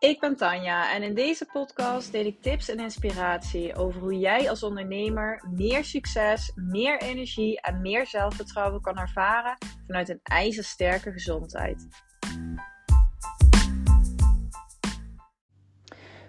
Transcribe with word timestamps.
Ik 0.00 0.20
ben 0.20 0.36
Tanja 0.36 0.94
en 0.94 1.02
in 1.02 1.14
deze 1.14 1.46
podcast 1.52 2.12
deel 2.12 2.24
ik 2.24 2.42
tips 2.42 2.68
en 2.68 2.78
inspiratie 2.78 3.76
over 3.76 4.00
hoe 4.00 4.18
jij 4.18 4.50
als 4.50 4.62
ondernemer 4.62 5.44
meer 5.50 5.84
succes, 5.84 6.52
meer 6.54 7.00
energie 7.00 7.60
en 7.60 7.80
meer 7.80 8.06
zelfvertrouwen 8.06 8.80
kan 8.80 8.98
ervaren 8.98 9.56
vanuit 9.86 10.08
een 10.08 10.20
ijzersterke 10.22 11.12
gezondheid. 11.12 11.86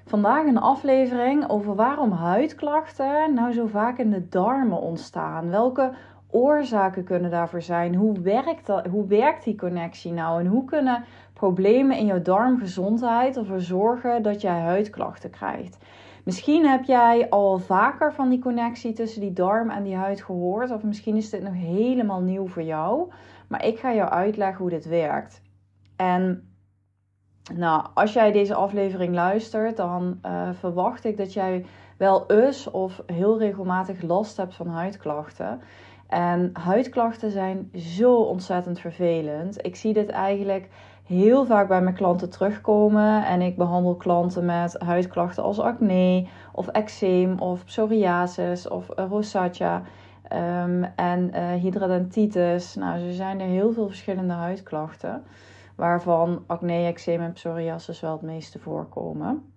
Vandaag 0.05 0.45
een 0.45 0.57
aflevering 0.57 1.49
over 1.49 1.75
waarom 1.75 2.11
huidklachten 2.11 3.33
nou 3.33 3.53
zo 3.53 3.67
vaak 3.67 3.97
in 3.97 4.09
de 4.11 4.29
darmen 4.29 4.81
ontstaan. 4.81 5.49
Welke 5.49 5.95
oorzaken 6.31 7.03
kunnen 7.03 7.31
daarvoor 7.31 7.61
zijn? 7.61 7.95
Hoe 7.95 8.21
werkt, 8.21 8.65
dat, 8.65 8.85
hoe 8.85 9.07
werkt 9.07 9.43
die 9.43 9.57
connectie 9.57 10.11
nou? 10.11 10.39
En 10.39 10.47
hoe 10.47 10.65
kunnen 10.65 11.05
problemen 11.39 11.97
in 11.97 12.05
jouw 12.05 12.21
darmgezondheid 12.21 13.37
ervoor 13.37 13.61
zorgen 13.61 14.21
dat 14.21 14.41
jij 14.41 14.59
huidklachten 14.59 15.29
krijgt? 15.29 15.77
Misschien 16.23 16.65
heb 16.65 16.83
jij 16.83 17.29
al 17.29 17.57
vaker 17.57 18.13
van 18.13 18.29
die 18.29 18.39
connectie 18.39 18.93
tussen 18.93 19.21
die 19.21 19.33
darm 19.33 19.69
en 19.69 19.83
die 19.83 19.95
huid 19.95 20.21
gehoord, 20.21 20.71
of 20.71 20.83
misschien 20.83 21.15
is 21.15 21.29
dit 21.29 21.43
nog 21.43 21.53
helemaal 21.53 22.21
nieuw 22.21 22.47
voor 22.47 22.63
jou. 22.63 23.11
Maar 23.47 23.65
ik 23.65 23.79
ga 23.79 23.93
jou 23.93 24.09
uitleggen 24.09 24.61
hoe 24.61 24.69
dit 24.69 24.85
werkt. 24.85 25.41
En 25.95 26.49
nou, 27.53 27.85
als 27.93 28.13
jij 28.13 28.31
deze 28.31 28.53
aflevering 28.53 29.13
luistert, 29.13 29.77
dan 29.77 30.19
uh, 30.25 30.49
verwacht 30.53 31.05
ik 31.05 31.17
dat 31.17 31.33
jij 31.33 31.65
wel 31.97 32.25
eens 32.27 32.71
of 32.71 33.01
heel 33.05 33.39
regelmatig 33.39 34.01
last 34.01 34.37
hebt 34.37 34.55
van 34.55 34.67
huidklachten. 34.67 35.61
En 36.07 36.49
huidklachten 36.53 37.31
zijn 37.31 37.69
zo 37.75 38.15
ontzettend 38.15 38.79
vervelend. 38.79 39.65
Ik 39.65 39.75
zie 39.75 39.93
dit 39.93 40.09
eigenlijk 40.09 40.69
heel 41.09 41.45
vaak 41.45 41.67
bij 41.67 41.81
mijn 41.81 41.95
klanten 41.95 42.29
terugkomen. 42.29 43.25
En 43.25 43.41
ik 43.41 43.57
behandel 43.57 43.95
klanten 43.95 44.45
met 44.45 44.75
huidklachten 44.79 45.43
als 45.43 45.59
acne, 45.59 46.27
of 46.51 46.67
eczeem, 46.67 47.39
of 47.39 47.65
psoriasis, 47.65 48.67
of 48.67 48.87
rosacea. 48.95 49.81
Um, 50.33 50.83
en 50.83 51.31
uh. 51.35 52.75
Nou, 52.75 53.07
er 53.07 53.13
zijn 53.13 53.39
er 53.39 53.47
heel 53.47 53.71
veel 53.71 53.87
verschillende 53.87 54.33
huidklachten. 54.33 55.23
Waarvan 55.75 56.43
acne, 56.47 56.85
eczeem 56.85 57.21
en 57.21 57.33
psoriasis 57.33 57.99
wel 57.99 58.11
het 58.11 58.21
meeste 58.21 58.59
voorkomen. 58.59 59.51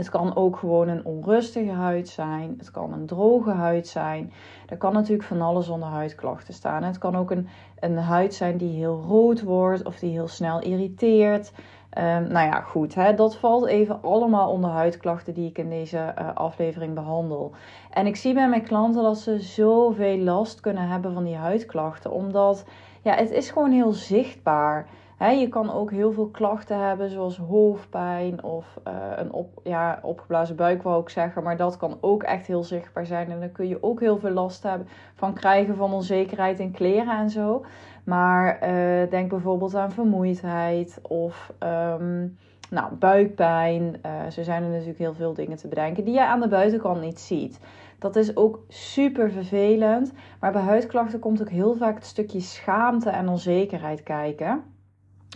Het 0.00 0.08
kan 0.08 0.36
ook 0.36 0.56
gewoon 0.56 0.88
een 0.88 1.04
onrustige 1.04 1.70
huid 1.70 2.08
zijn. 2.08 2.54
Het 2.58 2.70
kan 2.70 2.92
een 2.92 3.06
droge 3.06 3.50
huid 3.50 3.88
zijn. 3.88 4.32
Er 4.68 4.76
kan 4.76 4.92
natuurlijk 4.92 5.22
van 5.22 5.40
alles 5.40 5.68
onder 5.68 5.88
huidklachten 5.88 6.54
staan. 6.54 6.82
Het 6.82 6.98
kan 6.98 7.16
ook 7.16 7.30
een, 7.30 7.48
een 7.80 7.96
huid 7.96 8.34
zijn 8.34 8.56
die 8.56 8.76
heel 8.76 9.04
rood 9.08 9.42
wordt 9.42 9.84
of 9.84 9.98
die 9.98 10.10
heel 10.10 10.28
snel 10.28 10.60
irriteert. 10.60 11.52
Um, 11.98 12.02
nou 12.32 12.46
ja, 12.46 12.60
goed. 12.60 12.94
Hè, 12.94 13.14
dat 13.14 13.36
valt 13.36 13.66
even 13.66 14.02
allemaal 14.02 14.50
onder 14.50 14.70
huidklachten 14.70 15.34
die 15.34 15.48
ik 15.48 15.58
in 15.58 15.70
deze 15.70 16.14
uh, 16.18 16.34
aflevering 16.34 16.94
behandel. 16.94 17.52
En 17.90 18.06
ik 18.06 18.16
zie 18.16 18.34
bij 18.34 18.48
mijn 18.48 18.62
klanten 18.62 19.02
dat 19.02 19.18
ze 19.18 19.40
zoveel 19.40 20.18
last 20.18 20.60
kunnen 20.60 20.88
hebben 20.88 21.12
van 21.12 21.24
die 21.24 21.36
huidklachten. 21.36 22.12
Omdat 22.12 22.64
ja, 23.02 23.14
het 23.14 23.30
is 23.30 23.50
gewoon 23.50 23.72
heel 23.72 23.92
zichtbaar 23.92 24.86
is 24.86 25.09
je 25.28 25.48
kan 25.48 25.72
ook 25.72 25.90
heel 25.90 26.12
veel 26.12 26.28
klachten 26.28 26.78
hebben, 26.78 27.10
zoals 27.10 27.36
hoofdpijn 27.36 28.42
of 28.42 28.78
uh, 28.86 28.92
een 29.16 29.32
op, 29.32 29.60
ja, 29.64 29.98
opgeblazen 30.02 30.56
buik, 30.56 30.82
wou 30.82 31.02
ik 31.02 31.08
zeggen. 31.08 31.42
Maar 31.42 31.56
dat 31.56 31.76
kan 31.76 31.98
ook 32.00 32.22
echt 32.22 32.46
heel 32.46 32.64
zichtbaar 32.64 33.06
zijn. 33.06 33.30
En 33.30 33.40
dan 33.40 33.52
kun 33.52 33.68
je 33.68 33.82
ook 33.82 34.00
heel 34.00 34.18
veel 34.18 34.30
last 34.30 34.62
hebben 34.62 34.88
van 35.14 35.34
krijgen 35.34 35.76
van 35.76 35.92
onzekerheid 35.92 36.58
in 36.58 36.70
kleren 36.70 37.18
en 37.18 37.30
zo. 37.30 37.64
Maar 38.04 38.68
uh, 38.68 39.10
denk 39.10 39.30
bijvoorbeeld 39.30 39.74
aan 39.74 39.92
vermoeidheid 39.92 40.98
of 41.02 41.52
um, 41.62 42.38
nou, 42.70 42.94
buikpijn. 42.94 44.00
Uh, 44.06 44.30
zo 44.30 44.42
zijn 44.42 44.62
er 44.62 44.68
natuurlijk 44.68 44.98
heel 44.98 45.14
veel 45.14 45.34
dingen 45.34 45.56
te 45.56 45.68
bedenken 45.68 46.04
die 46.04 46.14
je 46.14 46.26
aan 46.26 46.40
de 46.40 46.48
buitenkant 46.48 47.00
niet 47.00 47.20
ziet. 47.20 47.60
Dat 47.98 48.16
is 48.16 48.36
ook 48.36 48.60
super 48.68 49.30
vervelend. 49.30 50.12
Maar 50.40 50.52
bij 50.52 50.62
huidklachten 50.62 51.18
komt 51.18 51.40
ook 51.40 51.50
heel 51.50 51.74
vaak 51.74 51.94
het 51.94 52.06
stukje 52.06 52.40
schaamte 52.40 53.10
en 53.10 53.28
onzekerheid 53.28 54.02
kijken 54.02 54.69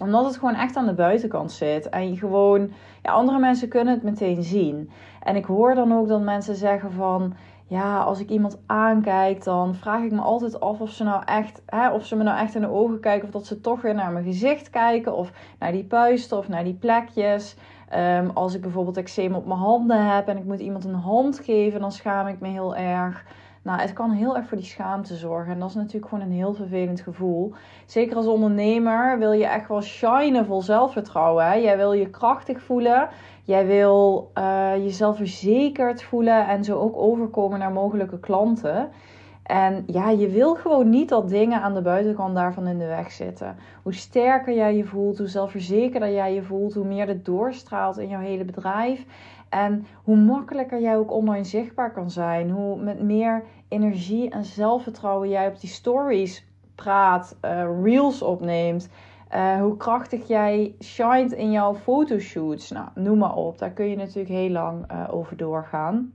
omdat 0.01 0.25
het 0.25 0.37
gewoon 0.37 0.55
echt 0.55 0.77
aan 0.77 0.87
de 0.87 0.95
buitenkant 0.95 1.53
zit. 1.53 1.89
En 1.89 2.11
je 2.11 2.17
gewoon, 2.17 2.71
ja, 3.03 3.13
andere 3.13 3.39
mensen 3.39 3.69
kunnen 3.69 3.95
het 3.95 4.03
meteen 4.03 4.43
zien. 4.43 4.91
En 5.23 5.37
ik 5.37 5.45
hoor 5.45 5.75
dan 5.75 5.93
ook 5.93 6.09
dat 6.09 6.21
mensen 6.21 6.55
zeggen 6.55 6.93
van, 6.93 7.35
ja, 7.67 8.03
als 8.03 8.21
ik 8.21 8.29
iemand 8.29 8.59
aankijk, 8.67 9.45
dan 9.45 9.75
vraag 9.75 10.03
ik 10.03 10.13
me 10.13 10.21
altijd 10.21 10.61
af 10.61 10.81
of 10.81 10.91
ze 10.91 11.05
nou 11.05 11.23
echt, 11.25 11.63
hè, 11.67 11.91
of 11.91 12.07
ze 12.07 12.17
me 12.17 12.23
nou 12.23 12.39
echt 12.39 12.55
in 12.55 12.61
de 12.61 12.71
ogen 12.71 13.01
kijken, 13.01 13.27
of 13.27 13.33
dat 13.33 13.47
ze 13.47 13.61
toch 13.61 13.83
weer 13.83 13.95
naar 13.95 14.13
mijn 14.13 14.25
gezicht 14.25 14.71
kijken, 14.71 15.17
of 15.17 15.33
naar 15.59 15.73
die 15.73 15.85
puisten, 15.85 16.39
of 16.39 16.49
naar 16.49 16.65
die 16.65 16.75
plekjes. 16.75 17.57
Um, 17.97 18.31
als 18.31 18.55
ik 18.55 18.61
bijvoorbeeld 18.61 18.97
eczeem 18.97 19.35
op 19.35 19.47
mijn 19.47 19.59
handen 19.59 20.15
heb 20.15 20.29
en 20.29 20.37
ik 20.37 20.45
moet 20.45 20.61
iemand 20.61 20.85
een 20.85 20.95
hand 20.95 21.39
geven, 21.39 21.81
dan 21.81 21.93
schaam 21.93 22.27
ik 22.27 22.41
me 22.41 22.49
heel 22.49 22.77
erg. 22.77 23.25
Nou, 23.65 23.81
het 23.81 23.93
kan 23.93 24.11
heel 24.11 24.37
erg 24.37 24.47
voor 24.47 24.57
die 24.57 24.67
schaamte 24.67 25.15
zorgen. 25.15 25.53
En 25.53 25.59
dat 25.59 25.69
is 25.69 25.75
natuurlijk 25.75 26.09
gewoon 26.09 26.25
een 26.25 26.33
heel 26.33 26.55
vervelend 26.55 27.01
gevoel. 27.01 27.55
Zeker 27.87 28.17
als 28.17 28.27
ondernemer 28.27 29.19
wil 29.19 29.33
je 29.33 29.47
echt 29.47 29.69
wel 29.69 29.83
shinen 29.83 30.47
vol 30.47 30.63
zelfvertrouwen. 30.63 31.47
Hè? 31.47 31.55
Jij 31.55 31.77
wil 31.77 31.93
je 31.93 32.11
krachtig 32.11 32.63
voelen. 32.63 33.09
Jij 33.43 33.67
wil 33.67 34.31
uh, 34.39 34.77
jezelf 34.77 35.17
verzekerd 35.17 36.03
voelen 36.03 36.49
en 36.49 36.65
zo 36.65 36.79
ook 36.79 36.97
overkomen 36.97 37.59
naar 37.59 37.73
mogelijke 37.73 38.21
klanten. 38.21 38.91
En 39.43 39.85
ja, 39.87 40.11
je 40.11 40.29
wil 40.29 40.55
gewoon 40.55 40.89
niet 40.89 41.09
dat 41.09 41.29
dingen 41.29 41.63
aan 41.63 41.75
de 41.75 41.83
buitenkant 41.83 42.35
daarvan 42.35 42.67
in 42.67 42.79
de 42.79 42.87
weg 42.87 43.11
zitten. 43.11 43.57
Hoe 43.83 43.95
sterker 43.95 44.55
jij 44.55 44.77
je 44.77 44.85
voelt, 44.85 45.19
hoe 45.19 45.27
zelfverzekerder 45.27 46.13
jij 46.13 46.35
je 46.35 46.43
voelt, 46.43 46.75
hoe 46.75 46.87
meer 46.87 47.07
het 47.07 47.25
doorstraalt 47.25 47.99
in 47.99 48.09
jouw 48.09 48.21
hele 48.21 48.45
bedrijf. 48.45 49.05
En 49.55 49.87
hoe 50.03 50.17
makkelijker 50.17 50.81
jij 50.81 50.97
ook 50.97 51.13
online 51.13 51.45
zichtbaar 51.45 51.93
kan 51.93 52.11
zijn. 52.11 52.51
Hoe 52.51 52.83
met 52.83 53.03
meer 53.03 53.45
energie 53.69 54.31
en 54.31 54.45
zelfvertrouwen 54.45 55.29
jij 55.29 55.49
op 55.49 55.61
die 55.61 55.71
stories 55.71 56.47
praat, 56.75 57.37
uh, 57.45 57.69
reels 57.83 58.23
opneemt. 58.23 58.89
Uh, 59.35 59.61
hoe 59.61 59.77
krachtig 59.77 60.29
jij 60.29 60.75
shined 60.81 61.33
in 61.33 61.51
jouw 61.51 61.75
fotoshoots. 61.75 62.71
Nou, 62.71 62.89
noem 62.95 63.19
maar 63.19 63.35
op. 63.35 63.59
Daar 63.59 63.71
kun 63.71 63.89
je 63.89 63.97
natuurlijk 63.97 64.29
heel 64.29 64.51
lang 64.51 64.93
uh, 64.93 65.09
over 65.11 65.37
doorgaan. 65.37 66.13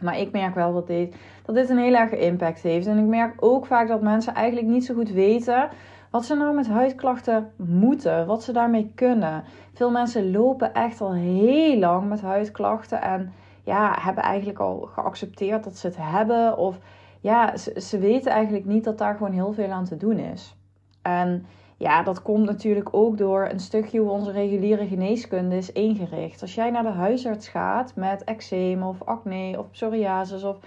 Maar 0.00 0.18
ik 0.18 0.32
merk 0.32 0.54
wel 0.54 0.72
dat 0.72 0.86
dit, 0.86 1.16
dat 1.44 1.54
dit 1.54 1.68
een 1.68 1.78
heel 1.78 1.94
erg 1.94 2.10
impact 2.10 2.62
heeft. 2.62 2.86
En 2.86 2.98
ik 2.98 3.06
merk 3.06 3.34
ook 3.36 3.66
vaak 3.66 3.88
dat 3.88 4.02
mensen 4.02 4.34
eigenlijk 4.34 4.66
niet 4.66 4.84
zo 4.84 4.94
goed 4.94 5.10
weten 5.10 5.68
wat 6.10 6.24
ze 6.24 6.34
nou 6.34 6.54
met 6.54 6.68
huidklachten 6.68 7.50
moeten, 7.56 8.26
wat 8.26 8.42
ze 8.42 8.52
daarmee 8.52 8.92
kunnen. 8.94 9.44
Veel 9.74 9.90
mensen 9.90 10.30
lopen 10.30 10.74
echt 10.74 11.00
al 11.00 11.12
heel 11.12 11.78
lang 11.78 12.08
met 12.08 12.20
huidklachten 12.20 13.02
en 13.02 13.32
ja, 13.64 13.96
hebben 14.00 14.24
eigenlijk 14.24 14.58
al 14.58 14.88
geaccepteerd 14.92 15.64
dat 15.64 15.76
ze 15.76 15.86
het 15.86 15.96
hebben. 16.00 16.56
Of 16.56 16.78
ja, 17.20 17.56
ze, 17.56 17.98
weten 17.98 18.32
eigenlijk 18.32 18.64
niet 18.64 18.84
dat 18.84 18.98
daar 18.98 19.16
gewoon 19.16 19.32
heel 19.32 19.52
veel 19.52 19.70
aan 19.70 19.84
te 19.84 19.96
doen 19.96 20.18
is. 20.18 20.56
En 21.02 21.46
ja, 21.76 22.02
dat 22.02 22.22
komt 22.22 22.44
natuurlijk 22.44 22.88
ook 22.90 23.18
door 23.18 23.48
een 23.48 23.60
stukje 23.60 24.00
hoe 24.00 24.10
onze 24.10 24.30
reguliere 24.30 24.86
geneeskunde 24.86 25.56
is 25.56 25.72
ingericht. 25.72 26.42
Als 26.42 26.54
jij 26.54 26.70
naar 26.70 26.82
de 26.82 26.88
huisarts 26.88 27.48
gaat 27.48 27.92
met 27.94 28.24
eczeem 28.24 28.82
of 28.82 29.02
acne 29.02 29.58
of 29.58 29.70
psoriasis 29.70 30.44
of 30.44 30.58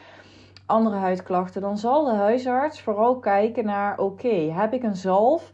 andere 0.71 0.95
huidklachten, 0.95 1.61
dan 1.61 1.77
zal 1.77 2.05
de 2.05 2.13
huisarts 2.15 2.81
vooral 2.81 3.19
kijken 3.19 3.65
naar: 3.65 3.97
oké, 3.97 4.51
heb 4.51 4.73
ik 4.73 4.83
een 4.83 4.95
zalf, 4.95 5.51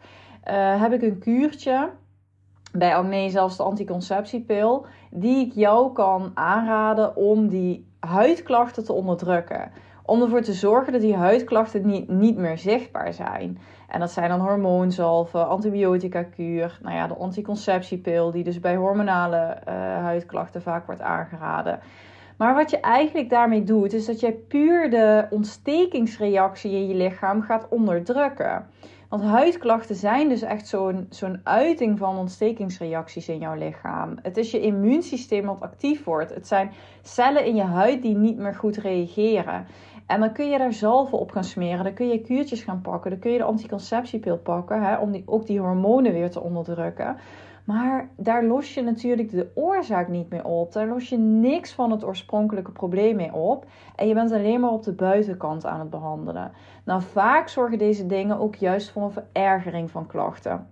uh, 0.49 0.81
heb 0.81 0.93
ik 0.93 1.01
een 1.01 1.19
kuurtje, 1.19 1.89
bij 2.71 2.95
acne 2.95 3.29
zelfs 3.29 3.57
de 3.57 3.63
anticonceptiepil, 3.63 4.85
die 5.11 5.45
ik 5.45 5.53
jou 5.53 5.93
kan 5.93 6.31
aanraden 6.33 7.15
om 7.15 7.47
die 7.47 7.91
huidklachten 7.99 8.85
te 8.85 8.93
onderdrukken. 8.93 9.71
Om 10.05 10.21
ervoor 10.21 10.41
te 10.41 10.53
zorgen 10.53 10.93
dat 10.93 11.01
die 11.01 11.15
huidklachten 11.15 11.85
niet, 11.85 12.07
niet 12.09 12.37
meer 12.37 12.57
zichtbaar 12.57 13.13
zijn. 13.13 13.59
En 13.87 13.99
dat 13.99 14.11
zijn 14.11 14.29
dan 14.29 14.39
hormoonzalven, 14.39 15.47
antibiotica 15.47 16.23
kuur, 16.23 16.79
nou 16.81 16.95
ja, 16.95 17.07
de 17.07 17.15
anticonceptiepil, 17.15 18.31
die 18.31 18.43
dus 18.43 18.59
bij 18.59 18.75
hormonale 18.75 19.57
uh, 19.67 19.73
huidklachten 20.03 20.61
vaak 20.61 20.85
wordt 20.85 21.01
aangeraden. 21.01 21.79
Maar 22.37 22.55
wat 22.55 22.69
je 22.69 22.79
eigenlijk 22.79 23.29
daarmee 23.29 23.63
doet, 23.63 23.93
is 23.93 24.05
dat 24.05 24.19
jij 24.19 24.33
puur 24.33 24.89
de 24.89 25.27
ontstekingsreactie 25.29 26.71
in 26.71 26.87
je 26.87 26.95
lichaam 26.95 27.41
gaat 27.41 27.67
onderdrukken. 27.69 28.65
Want 29.09 29.23
huidklachten 29.23 29.95
zijn 29.95 30.29
dus 30.29 30.41
echt 30.41 30.67
zo'n 30.67 31.07
zo'n 31.09 31.39
uiting 31.43 31.97
van 31.97 32.17
ontstekingsreacties 32.17 33.29
in 33.29 33.39
jouw 33.39 33.55
lichaam. 33.55 34.17
Het 34.21 34.37
is 34.37 34.51
je 34.51 34.61
immuunsysteem 34.61 35.45
wat 35.45 35.59
actief 35.59 36.03
wordt. 36.03 36.33
Het 36.33 36.47
zijn 36.47 36.71
cellen 37.01 37.45
in 37.45 37.55
je 37.55 37.63
huid 37.63 38.01
die 38.01 38.15
niet 38.15 38.37
meer 38.37 38.55
goed 38.55 38.77
reageren. 38.77 39.65
En 40.07 40.19
dan 40.19 40.33
kun 40.33 40.49
je 40.49 40.57
daar 40.57 40.73
zalven 40.73 41.17
op 41.17 41.31
gaan 41.31 41.43
smeren. 41.43 41.83
Dan 41.83 41.93
kun 41.93 42.07
je 42.07 42.21
kuurtjes 42.21 42.63
gaan 42.63 42.81
pakken. 42.81 43.11
Dan 43.11 43.19
kun 43.19 43.31
je 43.31 43.37
de 43.37 43.43
anticonceptiepil 43.43 44.37
pakken. 44.37 44.83
Hè, 44.83 44.95
om 44.97 45.11
die, 45.11 45.23
ook 45.25 45.45
die 45.45 45.59
hormonen 45.59 46.13
weer 46.13 46.29
te 46.29 46.41
onderdrukken. 46.41 47.17
Maar 47.67 48.09
daar 48.17 48.43
los 48.43 48.73
je 48.73 48.81
natuurlijk 48.81 49.31
de 49.31 49.51
oorzaak 49.55 50.07
niet 50.07 50.29
meer 50.29 50.45
op. 50.45 50.73
Daar 50.73 50.87
los 50.87 51.09
je 51.09 51.17
niks 51.17 51.73
van 51.73 51.91
het 51.91 52.05
oorspronkelijke 52.05 52.71
probleem 52.71 53.15
mee 53.15 53.33
op. 53.33 53.65
En 53.95 54.07
je 54.07 54.13
bent 54.13 54.31
alleen 54.31 54.59
maar 54.59 54.71
op 54.71 54.83
de 54.83 54.91
buitenkant 54.91 55.65
aan 55.65 55.79
het 55.79 55.89
behandelen. 55.89 56.51
Nou, 56.85 57.01
vaak 57.01 57.47
zorgen 57.47 57.77
deze 57.77 58.05
dingen 58.05 58.39
ook 58.39 58.55
juist 58.55 58.91
voor 58.91 59.03
een 59.03 59.11
verergering 59.11 59.91
van 59.91 60.07
klachten. 60.07 60.67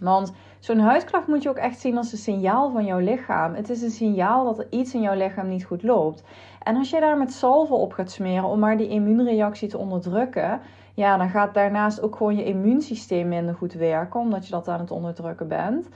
Want 0.00 0.32
zo'n 0.58 0.78
huidklacht 0.78 1.26
moet 1.26 1.42
je 1.42 1.48
ook 1.48 1.56
echt 1.56 1.80
zien 1.80 1.96
als 1.96 2.12
een 2.12 2.18
signaal 2.18 2.70
van 2.70 2.84
jouw 2.84 2.98
lichaam. 2.98 3.54
Het 3.54 3.70
is 3.70 3.82
een 3.82 3.90
signaal 3.90 4.44
dat 4.44 4.58
er 4.58 4.66
iets 4.70 4.94
in 4.94 5.00
jouw 5.00 5.16
lichaam 5.16 5.48
niet 5.48 5.64
goed 5.64 5.82
loopt. 5.82 6.24
En 6.62 6.76
als 6.76 6.90
je 6.90 7.00
daar 7.00 7.18
met 7.18 7.32
salve 7.32 7.74
op 7.74 7.92
gaat 7.92 8.10
smeren 8.10 8.48
om 8.48 8.58
maar 8.58 8.76
die 8.76 8.88
immuunreactie 8.88 9.68
te 9.68 9.78
onderdrukken, 9.78 10.60
ja, 10.94 11.16
dan 11.16 11.28
gaat 11.28 11.54
daarnaast 11.54 12.02
ook 12.02 12.16
gewoon 12.16 12.36
je 12.36 12.44
immuunsysteem 12.44 13.28
minder 13.28 13.54
goed 13.54 13.72
werken, 13.72 14.20
omdat 14.20 14.44
je 14.44 14.50
dat 14.50 14.68
aan 14.68 14.80
het 14.80 14.90
onderdrukken 14.90 15.48
bent. 15.48 15.88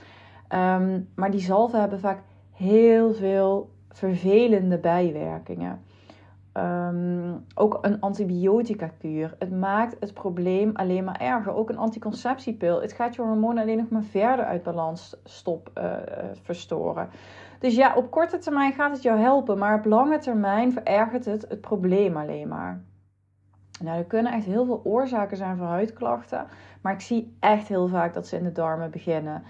Ehm, 0.47 1.01
maar 1.15 1.31
die 1.31 1.39
zalven 1.39 1.79
hebben 1.79 1.99
vaak 1.99 2.19
heel 2.51 3.13
veel 3.13 3.69
vervelende 3.89 4.77
bijwerkingen. 4.77 5.81
Ehm, 6.57 7.35
ook 7.55 7.77
een 7.81 7.99
antibiotica-kuur. 7.99 9.35
Het 9.39 9.51
maakt 9.51 9.95
het 9.99 10.13
probleem 10.13 10.71
alleen 10.73 11.03
maar 11.03 11.19
erger. 11.19 11.53
Ook 11.53 11.69
een 11.69 11.77
anticonceptiepil. 11.77 12.81
Het 12.81 12.93
gaat 12.93 13.15
je 13.15 13.21
hormonen 13.21 13.61
alleen 13.63 13.77
nog 13.77 13.89
maar 13.89 14.03
verder 14.03 14.45
uit 14.45 14.63
balans 14.63 15.15
stop, 15.23 15.71
uh, 15.77 15.93
verstoren. 16.41 17.09
Dus 17.59 17.75
ja, 17.75 17.95
op 17.95 18.11
korte 18.11 18.37
termijn 18.37 18.73
gaat 18.73 18.91
het 18.91 19.01
jou 19.01 19.19
helpen, 19.19 19.57
maar 19.57 19.77
op 19.77 19.85
lange 19.85 20.17
termijn 20.17 20.71
verergert 20.71 21.25
het 21.25 21.45
het 21.49 21.61
probleem 21.61 22.17
alleen 22.17 22.47
maar. 22.47 22.81
Nou, 23.81 23.97
er 23.97 24.05
kunnen 24.05 24.31
echt 24.31 24.45
heel 24.45 24.65
veel 24.65 24.81
oorzaken 24.83 25.37
zijn 25.37 25.57
voor 25.57 25.65
huidklachten, 25.65 26.47
maar 26.81 26.93
ik 26.93 27.01
zie 27.01 27.37
echt 27.39 27.67
heel 27.67 27.87
vaak 27.87 28.13
dat 28.13 28.27
ze 28.27 28.37
in 28.37 28.43
de 28.43 28.51
darmen 28.51 28.91
beginnen. 28.91 29.43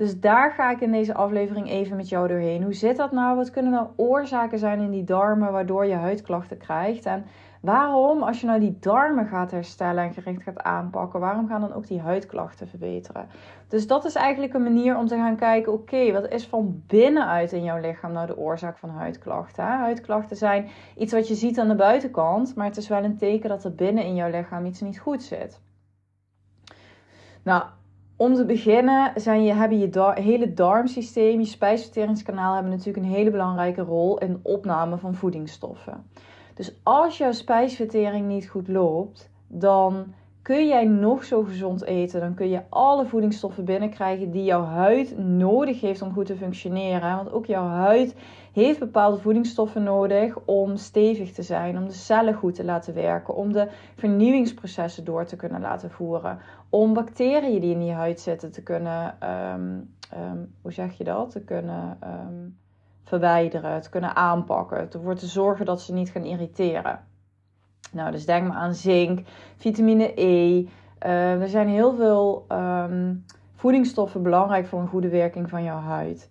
Dus 0.00 0.20
daar 0.20 0.52
ga 0.52 0.70
ik 0.70 0.80
in 0.80 0.92
deze 0.92 1.14
aflevering 1.14 1.68
even 1.68 1.96
met 1.96 2.08
jou 2.08 2.28
doorheen. 2.28 2.62
Hoe 2.62 2.72
zit 2.72 2.96
dat 2.96 3.12
nou? 3.12 3.36
Wat 3.36 3.50
kunnen 3.50 3.72
nou 3.72 3.88
oorzaken 3.96 4.58
zijn 4.58 4.80
in 4.80 4.90
die 4.90 5.04
darmen 5.04 5.52
waardoor 5.52 5.86
je 5.86 5.94
huidklachten 5.94 6.58
krijgt? 6.58 7.06
En 7.06 7.24
waarom, 7.60 8.22
als 8.22 8.40
je 8.40 8.46
nou 8.46 8.60
die 8.60 8.76
darmen 8.80 9.26
gaat 9.26 9.50
herstellen 9.50 10.04
en 10.04 10.12
gericht 10.12 10.42
gaat 10.42 10.62
aanpakken, 10.62 11.20
waarom 11.20 11.48
gaan 11.48 11.60
dan 11.60 11.72
ook 11.72 11.86
die 11.86 12.00
huidklachten 12.00 12.68
verbeteren? 12.68 13.28
Dus 13.68 13.86
dat 13.86 14.04
is 14.04 14.14
eigenlijk 14.14 14.54
een 14.54 14.62
manier 14.62 14.96
om 14.96 15.06
te 15.06 15.16
gaan 15.16 15.36
kijken: 15.36 15.72
oké, 15.72 16.12
wat 16.12 16.28
is 16.28 16.46
van 16.46 16.82
binnenuit 16.86 17.52
in 17.52 17.64
jouw 17.64 17.80
lichaam 17.80 18.12
nou 18.12 18.26
de 18.26 18.38
oorzaak 18.38 18.78
van 18.78 18.90
huidklachten? 18.90 19.64
Huidklachten 19.64 20.36
zijn 20.36 20.68
iets 20.96 21.12
wat 21.12 21.28
je 21.28 21.34
ziet 21.34 21.58
aan 21.58 21.68
de 21.68 21.74
buitenkant, 21.74 22.54
maar 22.54 22.66
het 22.66 22.76
is 22.76 22.88
wel 22.88 23.04
een 23.04 23.16
teken 23.16 23.48
dat 23.48 23.64
er 23.64 23.74
binnen 23.74 24.04
in 24.04 24.14
jouw 24.14 24.30
lichaam 24.30 24.66
iets 24.66 24.80
niet 24.80 24.98
goed 24.98 25.22
zit. 25.22 25.60
Nou, 27.42 27.62
om 28.20 28.34
te 28.34 28.44
beginnen 28.44 29.12
zijn 29.14 29.44
je, 29.44 29.52
hebben 29.52 29.78
je 29.78 30.12
hele 30.14 30.54
darmsysteem, 30.54 31.40
je 31.40 31.46
spijsverteringskanaal 31.46 32.54
hebben 32.54 32.72
natuurlijk 32.72 33.06
een 33.06 33.12
hele 33.12 33.30
belangrijke 33.30 33.82
rol 33.82 34.18
in 34.18 34.32
de 34.32 34.38
opname 34.42 34.96
van 34.96 35.14
voedingsstoffen. 35.14 36.06
Dus 36.54 36.74
als 36.82 37.18
jouw 37.18 37.32
spijsvertering 37.32 38.26
niet 38.26 38.48
goed 38.48 38.68
loopt, 38.68 39.30
dan 39.46 40.14
kun 40.42 40.66
jij 40.66 40.84
nog 40.84 41.24
zo 41.24 41.42
gezond 41.42 41.84
eten. 41.84 42.20
Dan 42.20 42.34
kun 42.34 42.48
je 42.48 42.62
alle 42.68 43.06
voedingsstoffen 43.06 43.64
binnenkrijgen 43.64 44.30
die 44.30 44.44
jouw 44.44 44.64
huid 44.64 45.18
nodig 45.18 45.80
heeft 45.80 46.02
om 46.02 46.12
goed 46.12 46.26
te 46.26 46.36
functioneren. 46.36 47.16
Want 47.16 47.32
ook 47.32 47.46
jouw 47.46 47.66
huid 47.66 48.14
heeft 48.52 48.78
bepaalde 48.78 49.18
voedingsstoffen 49.18 49.82
nodig 49.82 50.38
om 50.44 50.76
stevig 50.76 51.32
te 51.32 51.42
zijn, 51.42 51.78
om 51.78 51.86
de 51.86 51.92
cellen 51.92 52.34
goed 52.34 52.54
te 52.54 52.64
laten 52.64 52.94
werken, 52.94 53.34
om 53.34 53.52
de 53.52 53.68
vernieuwingsprocessen 53.96 55.04
door 55.04 55.24
te 55.24 55.36
kunnen 55.36 55.60
laten 55.60 55.90
voeren, 55.90 56.38
om 56.68 56.94
bacteriën 56.94 57.60
die 57.60 57.72
in 57.72 57.78
die 57.78 57.92
huid 57.92 58.20
zitten 58.20 58.52
te 58.52 58.62
kunnen, 58.62 59.16
ehm, 59.20 59.80
ehm, 60.10 60.38
hoe 60.62 60.72
zeg 60.72 60.92
je 60.92 61.04
dat, 61.04 61.30
te 61.30 61.40
kunnen 61.40 61.96
ehm, 62.00 62.48
verwijderen, 63.04 63.80
te 63.80 63.90
kunnen 63.90 64.16
aanpakken, 64.16 64.90
ervoor 64.92 65.14
te 65.14 65.26
zorgen 65.26 65.66
dat 65.66 65.80
ze 65.80 65.92
niet 65.92 66.10
gaan 66.10 66.24
irriteren. 66.24 67.04
Nou, 67.92 68.10
dus 68.10 68.26
denk 68.26 68.48
maar 68.48 68.56
aan 68.56 68.74
zink, 68.74 69.20
vitamine 69.56 70.20
E. 70.20 70.66
Er 70.98 71.48
zijn 71.48 71.68
heel 71.68 71.94
veel 71.94 72.46
voedingsstoffen 73.54 74.22
belangrijk 74.22 74.66
voor 74.66 74.80
een 74.80 74.88
goede 74.88 75.08
werking 75.08 75.48
van 75.48 75.62
jouw 75.62 75.78
huid. 75.78 76.30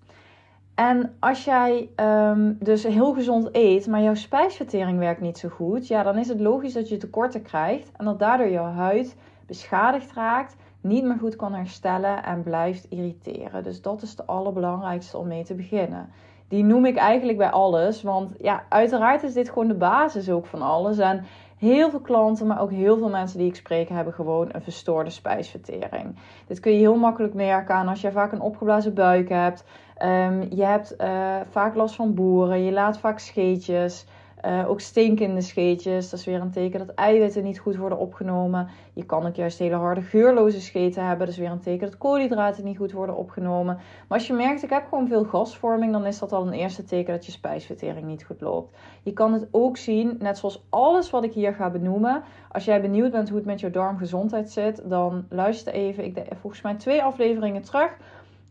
En 0.79 1.15
als 1.19 1.43
jij 1.43 1.89
um, 1.95 2.57
dus 2.59 2.83
heel 2.83 3.13
gezond 3.13 3.49
eet, 3.51 3.87
maar 3.87 4.01
jouw 4.01 4.13
spijsvertering 4.13 4.99
werkt 4.99 5.21
niet 5.21 5.37
zo 5.37 5.49
goed, 5.49 5.87
ja, 5.87 6.03
dan 6.03 6.17
is 6.17 6.27
het 6.27 6.39
logisch 6.39 6.73
dat 6.73 6.89
je 6.89 6.97
tekorten 6.97 7.41
krijgt 7.41 7.91
en 7.97 8.05
dat 8.05 8.19
daardoor 8.19 8.49
jouw 8.49 8.71
huid 8.71 9.15
beschadigd 9.47 10.13
raakt, 10.13 10.55
niet 10.81 11.03
meer 11.03 11.17
goed 11.19 11.35
kan 11.35 11.53
herstellen 11.53 12.23
en 12.23 12.43
blijft 12.43 12.85
irriteren. 12.89 13.63
Dus 13.63 13.81
dat 13.81 14.01
is 14.01 14.15
de 14.15 14.25
allerbelangrijkste 14.25 15.17
om 15.17 15.27
mee 15.27 15.43
te 15.43 15.55
beginnen. 15.55 16.09
Die 16.47 16.63
noem 16.63 16.85
ik 16.85 16.95
eigenlijk 16.95 17.37
bij 17.37 17.49
alles, 17.49 18.01
want 18.01 18.31
ja, 18.37 18.63
uiteraard 18.69 19.23
is 19.23 19.33
dit 19.33 19.49
gewoon 19.49 19.67
de 19.67 19.73
basis 19.73 20.29
ook 20.29 20.45
van 20.45 20.61
alles. 20.61 20.97
En 20.97 21.25
heel 21.57 21.89
veel 21.89 21.99
klanten, 21.99 22.47
maar 22.47 22.61
ook 22.61 22.71
heel 22.71 22.97
veel 22.97 23.09
mensen 23.09 23.37
die 23.37 23.47
ik 23.47 23.55
spreek, 23.55 23.89
hebben 23.89 24.13
gewoon 24.13 24.49
een 24.51 24.61
verstoorde 24.61 25.09
spijsvertering. 25.09 26.15
Dit 26.47 26.59
kun 26.59 26.71
je 26.71 26.77
heel 26.77 26.97
makkelijk 26.97 27.33
merken 27.33 27.75
aan 27.75 27.87
als 27.87 28.01
je 28.01 28.11
vaak 28.11 28.31
een 28.31 28.41
opgeblazen 28.41 28.93
buik 28.93 29.29
hebt. 29.29 29.63
Um, 30.03 30.47
je 30.49 30.65
hebt 30.65 30.95
uh, 30.97 31.35
vaak 31.49 31.75
last 31.75 31.95
van 31.95 32.13
boeren, 32.13 32.63
je 32.63 32.71
laat 32.71 32.99
vaak 32.99 33.19
scheetjes. 33.19 34.05
Uh, 34.45 34.69
ook 34.69 34.79
stinkende 34.79 35.41
scheetjes. 35.41 36.09
Dat 36.09 36.19
is 36.19 36.25
weer 36.25 36.41
een 36.41 36.51
teken 36.51 36.79
dat 36.79 36.95
eiwitten 36.95 37.43
niet 37.43 37.59
goed 37.59 37.75
worden 37.75 37.97
opgenomen. 37.97 38.67
Je 38.93 39.05
kan 39.05 39.25
ook 39.25 39.35
juist 39.35 39.59
hele 39.59 39.75
harde 39.75 40.01
geurloze 40.01 40.61
scheten 40.61 41.05
hebben. 41.05 41.25
Dat 41.25 41.35
is 41.35 41.41
weer 41.41 41.51
een 41.51 41.59
teken 41.59 41.87
dat 41.87 41.97
koolhydraten 41.97 42.63
niet 42.63 42.77
goed 42.77 42.91
worden 42.91 43.15
opgenomen. 43.15 43.75
Maar 44.07 44.17
als 44.17 44.27
je 44.27 44.33
merkt, 44.33 44.63
ik 44.63 44.69
heb 44.69 44.87
gewoon 44.89 45.07
veel 45.07 45.23
gasvorming, 45.23 45.91
dan 45.91 46.05
is 46.05 46.19
dat 46.19 46.31
al 46.31 46.47
een 46.47 46.53
eerste 46.53 46.83
teken 46.83 47.13
dat 47.13 47.25
je 47.25 47.31
spijsvertering 47.31 48.05
niet 48.05 48.23
goed 48.23 48.41
loopt. 48.41 48.75
Je 49.03 49.13
kan 49.13 49.33
het 49.33 49.47
ook 49.51 49.77
zien, 49.77 50.15
net 50.19 50.37
zoals 50.37 50.65
alles 50.69 51.09
wat 51.09 51.23
ik 51.23 51.33
hier 51.33 51.53
ga 51.53 51.69
benoemen. 51.69 52.23
Als 52.51 52.65
jij 52.65 52.81
benieuwd 52.81 53.11
bent 53.11 53.27
hoe 53.29 53.37
het 53.37 53.47
met 53.47 53.59
je 53.59 53.69
darmgezondheid 53.69 54.51
zit, 54.51 54.89
dan 54.89 55.25
luister 55.29 55.73
even. 55.73 56.03
Ik 56.03 56.15
deed 56.15 56.27
volgens 56.41 56.61
mij 56.61 56.75
twee 56.75 57.03
afleveringen 57.03 57.61
terug 57.61 57.97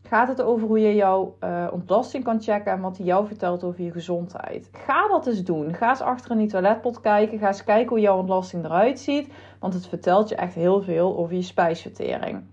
gaat 0.09 0.27
het 0.27 0.41
over 0.41 0.67
hoe 0.67 0.79
je 0.79 0.95
jouw 0.95 1.35
uh, 1.43 1.67
ontlasting 1.71 2.23
kan 2.23 2.41
checken 2.41 2.71
en 2.71 2.81
wat 2.81 2.97
hij 2.97 3.05
jou 3.05 3.27
vertelt 3.27 3.63
over 3.63 3.83
je 3.83 3.91
gezondheid. 3.91 4.69
Ga 4.71 5.07
dat 5.07 5.27
eens 5.27 5.43
doen. 5.43 5.73
Ga 5.73 5.89
eens 5.89 6.01
achter 6.01 6.31
in 6.31 6.37
die 6.37 6.47
toiletpot 6.47 7.01
kijken. 7.01 7.39
Ga 7.39 7.47
eens 7.47 7.63
kijken 7.63 7.89
hoe 7.89 7.99
jouw 7.99 8.17
ontlasting 8.17 8.65
eruit 8.65 8.99
ziet, 8.99 9.33
want 9.59 9.73
het 9.73 9.87
vertelt 9.87 10.29
je 10.29 10.35
echt 10.35 10.53
heel 10.53 10.81
veel 10.81 11.17
over 11.17 11.35
je 11.35 11.41
spijsvertering. 11.41 12.43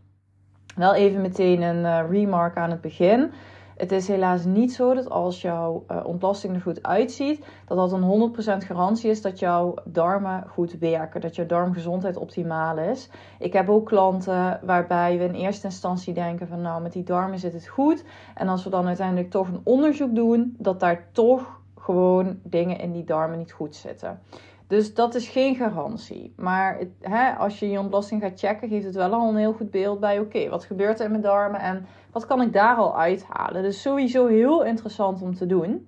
Wel 0.74 0.94
even 0.94 1.20
meteen 1.20 1.62
een 1.62 1.84
uh, 1.84 2.10
remark 2.10 2.56
aan 2.56 2.70
het 2.70 2.80
begin. 2.80 3.32
Het 3.76 3.92
is 3.92 4.08
helaas 4.08 4.44
niet 4.44 4.72
zo 4.72 4.94
dat 4.94 5.10
als 5.10 5.40
jouw 5.40 5.84
uh, 5.90 6.06
ontlasting 6.06 6.54
er 6.54 6.60
goed 6.60 6.82
uitziet, 6.82 7.44
dat 7.66 7.76
dat 7.76 7.92
een 7.92 8.32
100% 8.62 8.66
garantie 8.66 9.10
is 9.10 9.22
dat 9.22 9.38
jouw 9.38 9.74
darmen 9.84 10.44
goed 10.48 10.78
werken, 10.78 11.20
dat 11.20 11.36
jouw 11.36 11.46
darmgezondheid 11.46 12.16
optimaal 12.16 12.78
is. 12.78 13.08
Ik 13.38 13.52
heb 13.52 13.68
ook 13.68 13.86
klanten 13.86 14.60
waarbij 14.62 15.18
we 15.18 15.24
in 15.24 15.34
eerste 15.34 15.66
instantie 15.66 16.14
denken 16.14 16.48
van 16.48 16.60
nou 16.60 16.82
met 16.82 16.92
die 16.92 17.02
darmen 17.02 17.38
zit 17.38 17.52
het 17.52 17.66
goed. 17.66 18.04
En 18.34 18.48
als 18.48 18.64
we 18.64 18.70
dan 18.70 18.86
uiteindelijk 18.86 19.30
toch 19.30 19.48
een 19.48 19.60
onderzoek 19.64 20.14
doen, 20.14 20.54
dat 20.58 20.80
daar 20.80 21.08
toch 21.12 21.60
gewoon 21.78 22.38
dingen 22.42 22.78
in 22.78 22.92
die 22.92 23.04
darmen 23.04 23.38
niet 23.38 23.52
goed 23.52 23.76
zitten. 23.76 24.20
Dus 24.66 24.94
dat 24.94 25.14
is 25.14 25.28
geen 25.28 25.54
garantie. 25.54 26.32
Maar 26.36 26.78
het, 26.78 26.88
hè, 27.00 27.32
als 27.32 27.58
je 27.58 27.70
je 27.70 27.78
ontlasting 27.78 28.22
gaat 28.22 28.38
checken, 28.38 28.68
geeft 28.68 28.84
het 28.84 28.94
wel 28.94 29.12
al 29.12 29.28
een 29.28 29.36
heel 29.36 29.52
goed 29.52 29.70
beeld 29.70 30.00
bij: 30.00 30.18
oké, 30.18 30.48
wat 30.48 30.64
gebeurt 30.64 30.98
er 30.98 31.04
in 31.04 31.10
mijn 31.10 31.22
darmen 31.22 31.60
en 31.60 31.86
wat 32.16 32.26
kan 32.26 32.42
ik 32.42 32.52
daar 32.52 32.76
al 32.76 32.98
uithalen? 32.98 33.62
Dus 33.62 33.82
sowieso 33.82 34.26
heel 34.26 34.64
interessant 34.64 35.22
om 35.22 35.34
te 35.34 35.46
doen. 35.46 35.86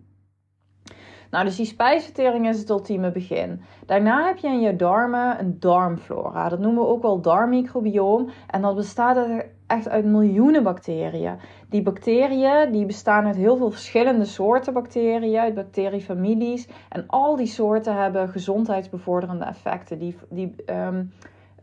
Nou, 1.30 1.44
dus 1.44 1.56
die 1.56 1.66
spijsvertering 1.66 2.48
is 2.48 2.58
het 2.58 2.70
ultieme 2.70 3.10
begin. 3.10 3.62
Daarna 3.86 4.26
heb 4.26 4.36
je 4.36 4.48
in 4.48 4.60
je 4.60 4.76
darmen 4.76 5.40
een 5.40 5.60
darmflora. 5.60 6.48
Dat 6.48 6.58
noemen 6.58 6.82
we 6.82 6.88
ook 6.88 7.02
wel 7.02 7.20
darmmicrobioom. 7.20 8.30
En 8.46 8.62
dat 8.62 8.74
bestaat 8.74 9.44
echt 9.66 9.88
uit 9.88 10.04
miljoenen 10.04 10.62
bacteriën. 10.62 11.38
Die 11.68 11.82
bacteriën 11.82 12.72
die 12.72 12.86
bestaan 12.86 13.26
uit 13.26 13.36
heel 13.36 13.56
veel 13.56 13.70
verschillende 13.70 14.24
soorten 14.24 14.72
bacteriën, 14.72 15.38
uit 15.38 15.54
bacteriefamilies. 15.54 16.68
En 16.88 17.04
al 17.06 17.36
die 17.36 17.46
soorten 17.46 17.96
hebben 17.96 18.28
gezondheidsbevorderende 18.28 19.44
effecten. 19.44 19.98
Die, 19.98 20.16
die 20.30 20.54
um, 20.66 21.12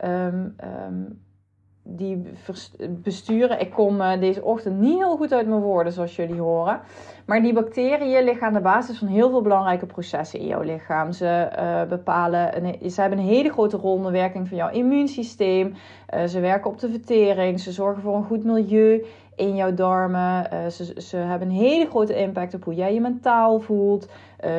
um, 0.03 0.55
um, 0.87 1.24
die 1.87 2.21
besturen. 2.89 3.59
Ik 3.59 3.71
kom 3.71 4.01
eh, 4.01 4.19
deze 4.19 4.43
ochtend 4.43 4.79
niet 4.79 4.97
heel 4.97 5.17
goed 5.17 5.33
uit 5.33 5.47
mijn 5.47 5.61
woorden, 5.61 5.93
zoals 5.93 6.15
jullie 6.15 6.41
horen. 6.41 6.79
Maar 7.25 7.41
die 7.41 7.53
bacteriën 7.53 8.23
liggen 8.23 8.47
aan 8.47 8.53
de 8.53 8.59
basis 8.59 8.97
van 8.97 9.07
heel 9.07 9.29
veel 9.29 9.41
belangrijke 9.41 9.85
processen 9.85 10.39
in 10.39 10.47
jouw 10.47 10.61
lichaam. 10.61 11.11
Ze 11.11 11.49
uh, 11.59 11.89
bepalen, 11.89 12.65
een, 12.65 12.91
ze 12.91 13.01
hebben 13.01 13.19
een 13.19 13.25
hele 13.25 13.51
grote 13.51 13.77
rol 13.77 13.97
in 13.97 14.03
de 14.03 14.11
werking 14.11 14.47
van 14.47 14.57
jouw 14.57 14.69
immuunsysteem. 14.69 15.73
Uh, 16.13 16.23
ze 16.23 16.39
werken 16.39 16.71
op 16.71 16.79
de 16.79 16.89
vertering. 16.89 17.59
Ze 17.59 17.71
zorgen 17.71 18.01
voor 18.01 18.15
een 18.15 18.23
goed 18.23 18.43
milieu 18.43 19.05
in 19.35 19.55
jouw 19.55 19.73
darmen. 19.73 20.71
ze, 20.71 21.01
ze 21.01 21.17
hebben 21.17 21.47
een 21.47 21.55
hele 21.55 21.85
grote 21.85 22.15
impact 22.15 22.53
op 22.53 22.63
hoe 22.63 22.73
jij 22.73 22.93
je 22.93 23.01
mentaal 23.01 23.59
voelt. 23.59 24.07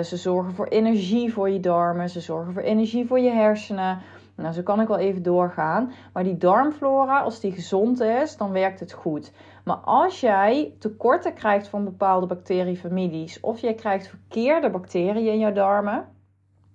ze 0.02 0.16
zorgen 0.16 0.54
voor 0.54 0.66
energie 0.66 1.33
voor 1.33 1.50
je 1.50 1.61
darmen. 1.61 2.11
Ze 2.11 2.21
zorgen 2.21 2.52
voor 2.52 2.62
energie 2.62 3.06
voor 3.06 3.21
je 3.21 3.30
hersenen. 3.30 3.99
Nou, 4.36 4.52
zo 4.52 4.62
kan 4.62 4.80
ik 4.80 4.88
wel 4.88 4.98
even 4.98 5.22
doorgaan. 5.22 5.92
Maar 6.12 6.24
die 6.24 6.36
darmflora, 6.36 7.20
als 7.20 7.40
die 7.40 7.52
gezond 7.52 8.00
is, 8.00 8.36
dan 8.36 8.52
werkt 8.52 8.80
het 8.80 8.92
goed. 8.92 9.32
Maar 9.64 9.76
als 9.76 10.20
jij 10.20 10.74
tekorten 10.78 11.34
krijgt 11.34 11.68
van 11.68 11.84
bepaalde 11.84 12.26
bacteriefamilies, 12.26 13.40
of 13.40 13.58
jij 13.58 13.74
krijgt 13.74 14.08
verkeerde 14.08 14.70
bacteriën 14.70 15.32
in 15.32 15.38
jouw 15.38 15.52
darmen, 15.52 16.08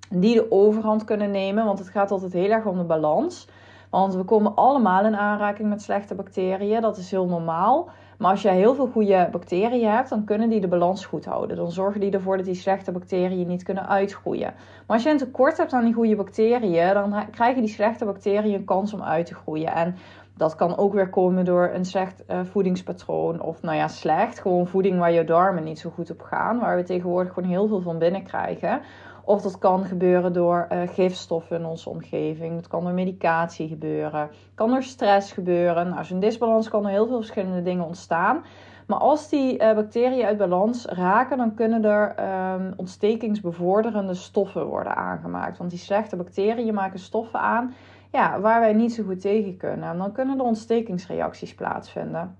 die 0.09 0.35
de 0.35 0.51
overhand 0.51 1.03
kunnen 1.03 1.31
nemen, 1.31 1.65
want 1.65 1.79
het 1.79 1.89
gaat 1.89 2.11
altijd 2.11 2.33
heel 2.33 2.49
erg 2.49 2.65
om 2.65 2.77
de 2.77 2.83
balans 2.83 3.47
Want 3.89 4.15
we 4.15 4.23
komen 4.23 4.55
allemaal 4.55 5.05
in 5.05 5.15
aanraking 5.15 5.69
met 5.69 5.81
slechte 5.81 6.15
bacteriën. 6.15 6.81
Dat 6.81 6.97
is 6.97 7.11
heel 7.11 7.27
normaal. 7.27 7.89
Maar 8.21 8.31
als 8.31 8.41
jij 8.41 8.55
heel 8.55 8.75
veel 8.75 8.87
goede 8.87 9.27
bacteriën 9.31 9.89
hebt, 9.89 10.09
dan 10.09 10.23
kunnen 10.23 10.49
die 10.49 10.61
de 10.61 10.67
balans 10.67 11.05
goed 11.05 11.25
houden. 11.25 11.57
Dan 11.57 11.71
zorgen 11.71 11.99
die 11.99 12.11
ervoor 12.11 12.37
dat 12.37 12.45
die 12.45 12.55
slechte 12.55 12.91
bacteriën 12.91 13.47
niet 13.47 13.63
kunnen 13.63 13.87
uitgroeien. 13.87 14.53
Maar 14.87 14.95
als 14.97 15.03
je 15.03 15.09
een 15.09 15.17
tekort 15.17 15.57
hebt 15.57 15.73
aan 15.73 15.83
die 15.83 15.93
goede 15.93 16.15
bacteriën, 16.15 16.93
dan 16.93 17.29
krijgen 17.31 17.61
die 17.61 17.71
slechte 17.71 18.05
bacteriën 18.05 18.53
een 18.53 18.65
kans 18.65 18.93
om 18.93 19.03
uit 19.03 19.25
te 19.25 19.35
groeien. 19.35 19.73
En 19.73 19.95
dat 20.37 20.55
kan 20.55 20.77
ook 20.77 20.93
weer 20.93 21.09
komen 21.09 21.45
door 21.45 21.69
een 21.73 21.85
slecht 21.85 22.23
uh, 22.29 22.39
voedingspatroon. 22.43 23.41
Of 23.41 23.61
nou 23.61 23.77
ja, 23.77 23.87
slecht. 23.87 24.39
Gewoon 24.39 24.67
voeding 24.67 24.99
waar 24.99 25.11
je 25.11 25.23
darmen 25.23 25.63
niet 25.63 25.79
zo 25.79 25.89
goed 25.89 26.11
op 26.11 26.21
gaan. 26.21 26.59
Waar 26.59 26.75
we 26.75 26.83
tegenwoordig 26.83 27.33
gewoon 27.33 27.49
heel 27.49 27.67
veel 27.67 27.81
van 27.81 27.97
binnen 27.97 28.23
krijgen. 28.23 28.81
Of 29.23 29.41
dat 29.41 29.57
kan 29.57 29.83
gebeuren 29.83 30.33
door 30.33 30.67
uh, 30.71 30.81
gifstoffen 30.87 31.57
in 31.57 31.65
onze 31.65 31.89
omgeving. 31.89 32.55
Dat 32.55 32.67
kan 32.67 32.83
door 32.83 32.93
medicatie 32.93 33.67
gebeuren. 33.67 34.29
Kan 34.55 34.69
door 34.69 34.83
stress 34.83 35.31
gebeuren. 35.31 35.89
Nou, 35.89 36.03
zo'n 36.03 36.19
disbalans 36.19 36.69
kan 36.69 36.81
door 36.81 36.91
heel 36.91 37.07
veel 37.07 37.17
verschillende 37.17 37.61
dingen 37.61 37.85
ontstaan. 37.85 38.43
Maar 38.87 38.99
als 38.99 39.29
die 39.29 39.59
uh, 39.59 39.73
bacteriën 39.73 40.25
uit 40.25 40.37
balans 40.37 40.85
raken, 40.85 41.37
dan 41.37 41.53
kunnen 41.53 41.85
er 41.85 42.15
um, 42.53 42.73
ontstekingsbevorderende 42.75 44.13
stoffen 44.13 44.65
worden 44.65 44.95
aangemaakt. 44.95 45.57
Want 45.57 45.69
die 45.69 45.79
slechte 45.79 46.15
bacteriën 46.15 46.73
maken 46.73 46.99
stoffen 46.99 47.39
aan 47.39 47.73
ja, 48.11 48.39
waar 48.39 48.59
wij 48.59 48.73
niet 48.73 48.93
zo 48.93 49.03
goed 49.03 49.21
tegen 49.21 49.57
kunnen. 49.57 49.89
En 49.89 49.97
dan 49.97 50.11
kunnen 50.11 50.39
er 50.39 50.45
ontstekingsreacties 50.45 51.55
plaatsvinden. 51.55 52.37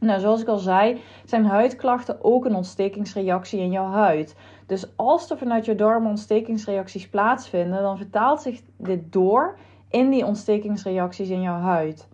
Nou, 0.00 0.20
zoals 0.20 0.40
ik 0.40 0.48
al 0.48 0.58
zei, 0.58 1.00
zijn 1.24 1.46
huidklachten 1.46 2.24
ook 2.24 2.44
een 2.44 2.54
ontstekingsreactie 2.54 3.60
in 3.60 3.70
jouw 3.70 3.90
huid. 3.90 4.36
Dus 4.66 4.96
als 4.96 5.30
er 5.30 5.38
vanuit 5.38 5.64
je 5.64 5.74
darmen 5.74 6.10
ontstekingsreacties 6.10 7.08
plaatsvinden, 7.08 7.82
dan 7.82 7.96
vertaalt 7.96 8.42
zich 8.42 8.60
dit 8.76 9.12
door 9.12 9.56
in 9.90 10.10
die 10.10 10.26
ontstekingsreacties 10.26 11.28
in 11.28 11.40
jouw 11.40 11.58
huid. 11.58 12.08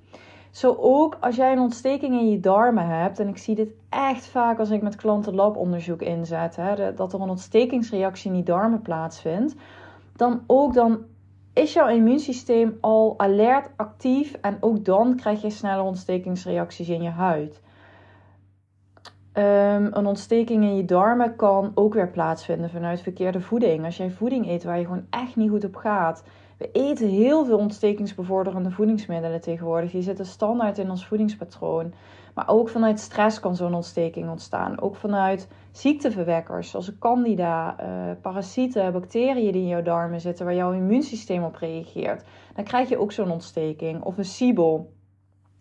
Zo 0.50 0.76
ook 0.80 1.16
als 1.20 1.36
jij 1.36 1.52
een 1.52 1.58
ontsteking 1.58 2.20
in 2.20 2.30
je 2.30 2.40
darmen 2.40 2.86
hebt, 2.86 3.18
en 3.18 3.28
ik 3.28 3.38
zie 3.38 3.54
dit 3.54 3.72
echt 3.88 4.26
vaak 4.26 4.58
als 4.58 4.70
ik 4.70 4.82
met 4.82 4.96
klanten 4.96 5.34
labonderzoek 5.34 6.02
inzet, 6.02 6.56
hè, 6.56 6.94
dat 6.94 7.12
er 7.12 7.20
een 7.20 7.28
ontstekingsreactie 7.28 8.30
in 8.30 8.36
die 8.36 8.44
darmen 8.44 8.82
plaatsvindt, 8.82 9.54
dan 10.16 10.40
ook 10.46 10.74
dan 10.74 10.98
is 11.52 11.72
jouw 11.72 11.88
immuunsysteem 11.88 12.78
al 12.80 13.14
alert, 13.16 13.70
actief 13.76 14.32
en 14.32 14.56
ook 14.60 14.84
dan 14.84 15.16
krijg 15.16 15.42
je 15.42 15.50
snelle 15.50 15.82
ontstekingsreacties 15.82 16.88
in 16.88 17.02
je 17.02 17.10
huid. 17.10 17.60
Ehm, 19.32 19.88
een 19.92 20.06
ontsteking 20.06 20.64
in 20.64 20.76
je 20.76 20.84
darmen 20.84 21.36
kan 21.36 21.72
ook 21.74 21.94
weer 21.94 22.10
plaatsvinden 22.10 22.70
vanuit 22.70 23.00
verkeerde 23.00 23.40
voeding. 23.40 23.84
Als 23.84 23.96
jij 23.96 24.10
voeding 24.10 24.48
eet 24.48 24.64
waar 24.64 24.78
je 24.78 24.84
gewoon 24.84 25.06
echt 25.10 25.36
niet 25.36 25.50
goed 25.50 25.64
op 25.64 25.76
gaat. 25.76 26.24
We 26.58 26.70
eten 26.72 27.08
heel 27.08 27.44
veel 27.44 27.58
ontstekingsbevorderende 27.58 28.70
voedingsmiddelen 28.70 29.40
tegenwoordig. 29.40 29.90
Die 29.90 30.02
zitten 30.02 30.26
standaard 30.26 30.78
in 30.78 30.90
ons 30.90 31.06
voedingspatroon. 31.06 31.92
Maar 32.34 32.48
ook 32.48 32.68
vanuit 32.68 33.00
stress 33.00 33.40
kan 33.40 33.56
zo'n 33.56 33.74
ontsteking 33.74 34.30
ontstaan. 34.30 34.80
Ook 34.80 34.96
vanuit 34.96 35.48
ziekteverwekkers 35.70 36.70
zoals 36.70 36.98
candida, 36.98 37.76
uh, 37.80 37.86
parasieten, 38.20 38.92
bacteriën 38.92 39.52
die 39.52 39.62
in 39.62 39.68
jouw 39.68 39.82
darmen 39.82 40.20
zitten, 40.20 40.44
waar 40.44 40.54
jouw 40.54 40.72
immuunsysteem 40.72 41.44
op 41.44 41.56
reageert. 41.56 42.24
Dan 42.54 42.64
krijg 42.64 42.88
je 42.88 42.98
ook 42.98 43.12
zo'n 43.12 43.30
ontsteking. 43.30 44.02
Of 44.02 44.18
een 44.18 44.24
SIBO. 44.24 44.86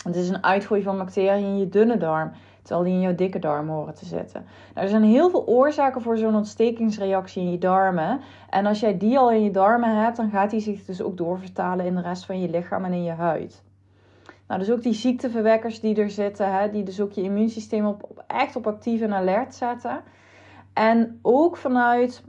Het 0.04 0.16
is 0.16 0.30
een 0.30 0.44
uitgroei 0.44 0.84
van 0.84 0.98
bacteriën 0.98 1.46
in 1.46 1.58
je 1.58 1.70
dunne 1.70 1.98
darm, 1.98 2.32
terwijl 2.62 2.86
die 2.86 2.94
in 2.94 3.02
jouw 3.02 3.16
dikke 3.16 3.40
darm 3.40 3.70
horen 3.70 3.94
te 3.94 4.06
zitten. 4.06 4.46
Nou, 4.74 4.86
er 4.86 4.92
zijn 4.92 5.04
heel 5.04 5.30
veel 5.30 5.48
oorzaken 5.48 6.02
voor 6.02 6.18
zo'n 6.18 6.36
ontstekingsreactie 6.36 7.42
in 7.42 7.52
je 7.52 7.58
darmen. 7.58 8.20
En 8.50 8.66
als 8.66 8.80
jij 8.80 8.98
die 8.98 9.18
al 9.18 9.32
in 9.32 9.44
je 9.44 9.52
darmen 9.52 10.04
hebt, 10.04 10.18
dan 10.18 10.30
gaat 10.30 10.50
die 10.50 10.60
zich 10.60 10.86
dus 10.86 11.02
ook 11.02 11.18
doorvertalen 11.18 11.86
in 11.86 11.96
de 11.96 12.02
rest 12.02 12.26
van 12.26 12.42
je 12.42 12.50
lichaam 12.50 12.86
en 12.86 12.94
in 12.94 13.04
je 13.04 13.12
huid. 13.12 13.64
Nou, 14.48 14.60
dus 14.60 14.72
ook 14.72 14.82
die 14.82 14.94
ziekteverwekkers 14.94 15.80
die 15.80 15.96
er 15.96 16.10
zitten, 16.10 16.54
hè, 16.54 16.70
die 16.70 16.84
dus 16.84 17.02
ook 17.02 17.12
je 17.12 17.22
immuunsysteem 17.22 17.86
op, 17.86 18.04
op, 18.04 18.24
echt 18.28 18.56
op 18.56 18.68
actief 18.68 19.02
en 19.02 19.14
alert 19.14 19.56
zetten. 19.56 20.02
En 20.74 21.20
ook 21.22 21.58
vanuit, 21.58 22.24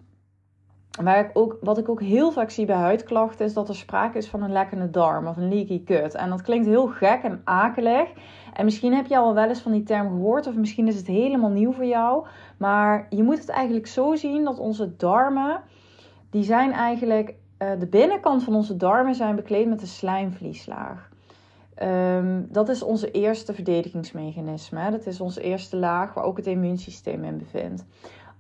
waar 1.03 1.19
ik 1.19 1.31
ook, 1.33 1.57
wat 1.61 1.79
ik 1.79 1.89
ook 1.89 2.01
heel 2.01 2.31
vaak 2.33 2.51
zie 2.51 2.67
bij 2.67 2.77
huidklachten, 2.77 3.47
is 3.47 3.53
dat 3.53 3.69
er 3.69 3.75
sprake 3.75 4.19
is 4.19 4.29
van 4.29 4.43
een 4.43 4.53
lekkende 4.53 4.91
darm 4.91 5.27
of 5.27 5.37
een 5.37 5.49
leaky 5.49 5.83
gut. 5.85 6.15
En 6.15 6.31
dat 6.31 6.43
klinkt 6.43 6.67
heel 6.67 6.87
gek 6.87 7.23
en 7.23 7.41
akelig. 7.45 8.09
En 8.53 8.65
misschien 8.65 8.95
heb 8.95 9.07
je 9.07 9.17
al 9.17 9.35
wel 9.35 9.49
eens 9.49 9.61
van 9.61 9.73
die 9.73 9.83
term 9.83 10.09
gehoord, 10.09 10.47
of 10.47 10.55
misschien 10.55 10.89
is 10.89 10.97
het 10.97 11.07
helemaal 11.07 11.51
nieuw 11.51 11.73
voor 11.73 11.85
jou. 11.85 12.27
Maar 12.57 13.07
je 13.11 13.23
moet 13.23 13.39
het 13.39 13.49
eigenlijk 13.49 13.87
zo 13.87 14.15
zien 14.15 14.45
dat 14.45 14.59
onze 14.59 14.97
darmen, 14.97 15.61
die 16.31 16.43
zijn 16.43 16.73
eigenlijk, 16.73 17.35
uh, 17.59 17.69
de 17.79 17.87
binnenkant 17.87 18.43
van 18.43 18.55
onze 18.55 18.77
darmen 18.77 19.15
zijn 19.15 19.37
bekleed 19.37 19.69
met 19.69 19.81
een 19.81 19.87
slijmvlieslaag. 19.87 21.09
Um, 21.83 22.47
dat 22.51 22.69
is 22.69 22.83
onze 22.83 23.11
eerste 23.11 23.55
verdedigingsmechanisme. 23.55 24.91
Dat 24.91 25.07
is 25.07 25.21
onze 25.21 25.41
eerste 25.41 25.77
laag 25.77 26.15
waar 26.15 26.25
ook 26.25 26.37
het 26.37 26.47
immuunsysteem 26.47 27.25
in 27.25 27.39
bevindt. 27.39 27.85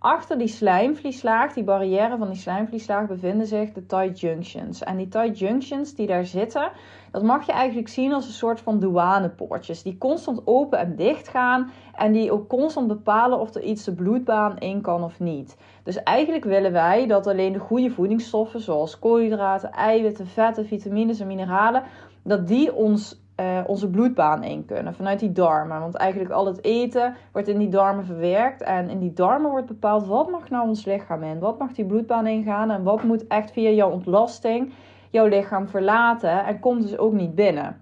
Achter 0.02 0.38
die 0.38 0.48
slijmvlieslaag, 0.48 1.52
die 1.52 1.64
barrière 1.64 2.16
van 2.18 2.28
die 2.28 2.36
slijmvlieslaag, 2.36 3.06
bevinden 3.06 3.46
zich 3.46 3.72
de 3.72 3.86
tight 3.86 4.20
junctions. 4.20 4.82
En 4.82 4.96
die 4.96 5.08
tight 5.08 5.38
junctions 5.38 5.94
die 5.94 6.06
daar 6.06 6.24
zitten, 6.24 6.70
dat 7.10 7.22
mag 7.22 7.46
je 7.46 7.52
eigenlijk 7.52 7.88
zien 7.88 8.12
als 8.12 8.26
een 8.26 8.32
soort 8.32 8.60
van 8.60 8.78
douanepoortjes. 8.78 9.82
Die 9.82 9.98
constant 9.98 10.40
open 10.44 10.78
en 10.78 10.96
dicht 10.96 11.28
gaan 11.28 11.70
en 11.94 12.12
die 12.12 12.32
ook 12.32 12.48
constant 12.48 12.86
bepalen 12.88 13.40
of 13.40 13.54
er 13.54 13.62
iets 13.62 13.84
de 13.84 13.94
bloedbaan 13.94 14.58
in 14.58 14.80
kan 14.80 15.04
of 15.04 15.20
niet. 15.20 15.56
Dus 15.82 16.02
eigenlijk 16.02 16.44
willen 16.44 16.72
wij 16.72 17.06
dat 17.06 17.26
alleen 17.26 17.52
de 17.52 17.58
goede 17.58 17.90
voedingsstoffen, 17.90 18.60
zoals 18.60 18.98
koolhydraten, 18.98 19.72
eiwitten, 19.72 20.26
vetten, 20.26 20.66
vitamines 20.66 21.20
en 21.20 21.26
mineralen, 21.26 21.82
dat 22.22 22.48
die 22.48 22.74
ons 22.74 23.20
uh, 23.40 23.60
onze 23.66 23.90
bloedbaan 23.90 24.44
in 24.44 24.64
kunnen 24.64 24.94
vanuit 24.94 25.20
die 25.20 25.32
darmen. 25.32 25.80
Want 25.80 25.94
eigenlijk 25.94 26.30
al 26.30 26.46
het 26.46 26.64
eten 26.64 27.16
wordt 27.32 27.48
in 27.48 27.58
die 27.58 27.68
darmen 27.68 28.04
verwerkt. 28.04 28.62
En 28.62 28.88
in 28.88 28.98
die 28.98 29.12
darmen 29.12 29.50
wordt 29.50 29.66
bepaald 29.66 30.06
wat 30.06 30.30
mag 30.30 30.50
nou 30.50 30.68
ons 30.68 30.84
lichaam 30.84 31.22
in. 31.22 31.38
Wat 31.38 31.58
mag 31.58 31.72
die 31.72 31.86
bloedbaan 31.86 32.26
ingaan 32.26 32.70
en 32.70 32.82
wat 32.82 33.02
moet 33.02 33.26
echt 33.26 33.52
via 33.52 33.70
jouw 33.70 33.90
ontlasting 33.90 34.72
jouw 35.10 35.26
lichaam 35.26 35.68
verlaten. 35.68 36.44
En 36.44 36.60
komt 36.60 36.82
dus 36.82 36.98
ook 36.98 37.12
niet 37.12 37.34
binnen. 37.34 37.80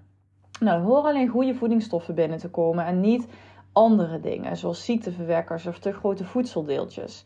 Nou, 0.60 0.82
horen 0.82 1.04
alleen 1.04 1.28
goede 1.28 1.54
voedingsstoffen 1.54 2.14
binnen 2.14 2.38
te 2.38 2.50
komen 2.50 2.84
en 2.84 3.00
niet 3.00 3.28
andere 3.72 4.20
dingen. 4.20 4.56
Zoals 4.56 4.84
ziekteverwekkers 4.84 5.66
of 5.66 5.78
te 5.78 5.92
grote 5.92 6.24
voedseldeeltjes. 6.24 7.24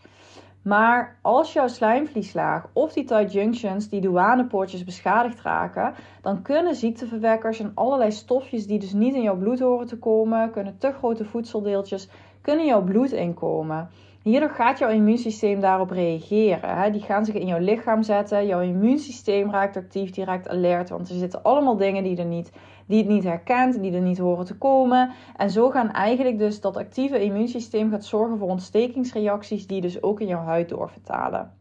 Maar 0.63 1.19
als 1.23 1.53
jouw 1.53 1.69
slijmvlieslaag 1.69 2.69
of 2.73 2.93
die 2.93 3.05
tight 3.05 3.33
junctions, 3.33 3.89
die 3.89 4.01
douanepoortjes 4.01 4.85
beschadigd 4.85 5.41
raken, 5.41 5.95
dan 6.21 6.43
kunnen 6.43 6.75
ziekteverwekkers 6.75 7.61
en 7.61 7.73
allerlei 7.75 8.13
stofjes 8.13 8.67
die 8.67 8.79
dus 8.79 8.93
niet 8.93 9.15
in 9.15 9.23
jouw 9.23 9.37
bloed 9.37 9.61
horen 9.61 9.87
te 9.87 9.99
komen, 9.99 10.51
kunnen 10.51 10.79
te 10.79 10.93
grote 10.93 11.25
voedseldeeltjes, 11.25 12.09
kunnen 12.41 12.67
jouw 12.67 12.83
bloed 12.83 13.13
inkomen. 13.13 13.89
Hierdoor 14.23 14.51
gaat 14.51 14.79
jouw 14.79 14.91
immuunsysteem 14.91 15.61
daarop 15.61 15.91
reageren. 15.91 16.77
Hè? 16.77 16.91
Die 16.91 17.01
gaan 17.01 17.25
zich 17.25 17.35
in 17.35 17.47
jouw 17.47 17.59
lichaam 17.59 18.03
zetten. 18.03 18.47
Jouw 18.47 18.61
immuunsysteem 18.61 19.51
raakt 19.51 19.77
actief, 19.77 20.11
die 20.11 20.25
raakt 20.25 20.49
alert. 20.49 20.89
Want 20.89 21.09
er 21.09 21.15
zitten 21.15 21.43
allemaal 21.43 21.77
dingen 21.77 22.03
die, 22.03 22.17
er 22.17 22.25
niet, 22.25 22.53
die 22.87 22.99
het 22.99 23.09
niet 23.09 23.25
herkent, 23.25 23.83
die 23.83 23.93
er 23.93 24.01
niet 24.01 24.19
horen 24.19 24.45
te 24.45 24.59
komen. 24.59 25.11
En 25.37 25.51
zo 25.51 25.71
gaan 25.71 25.91
eigenlijk 25.91 26.39
dus 26.39 26.61
dat 26.61 26.77
actieve 26.77 27.25
immuunsysteem 27.25 27.91
gaat 27.91 28.05
zorgen 28.05 28.39
voor 28.39 28.49
ontstekingsreacties 28.49 29.67
die 29.67 29.81
dus 29.81 30.03
ook 30.03 30.21
in 30.21 30.27
jouw 30.27 30.45
huid 30.45 30.69
doorvertalen. 30.69 31.53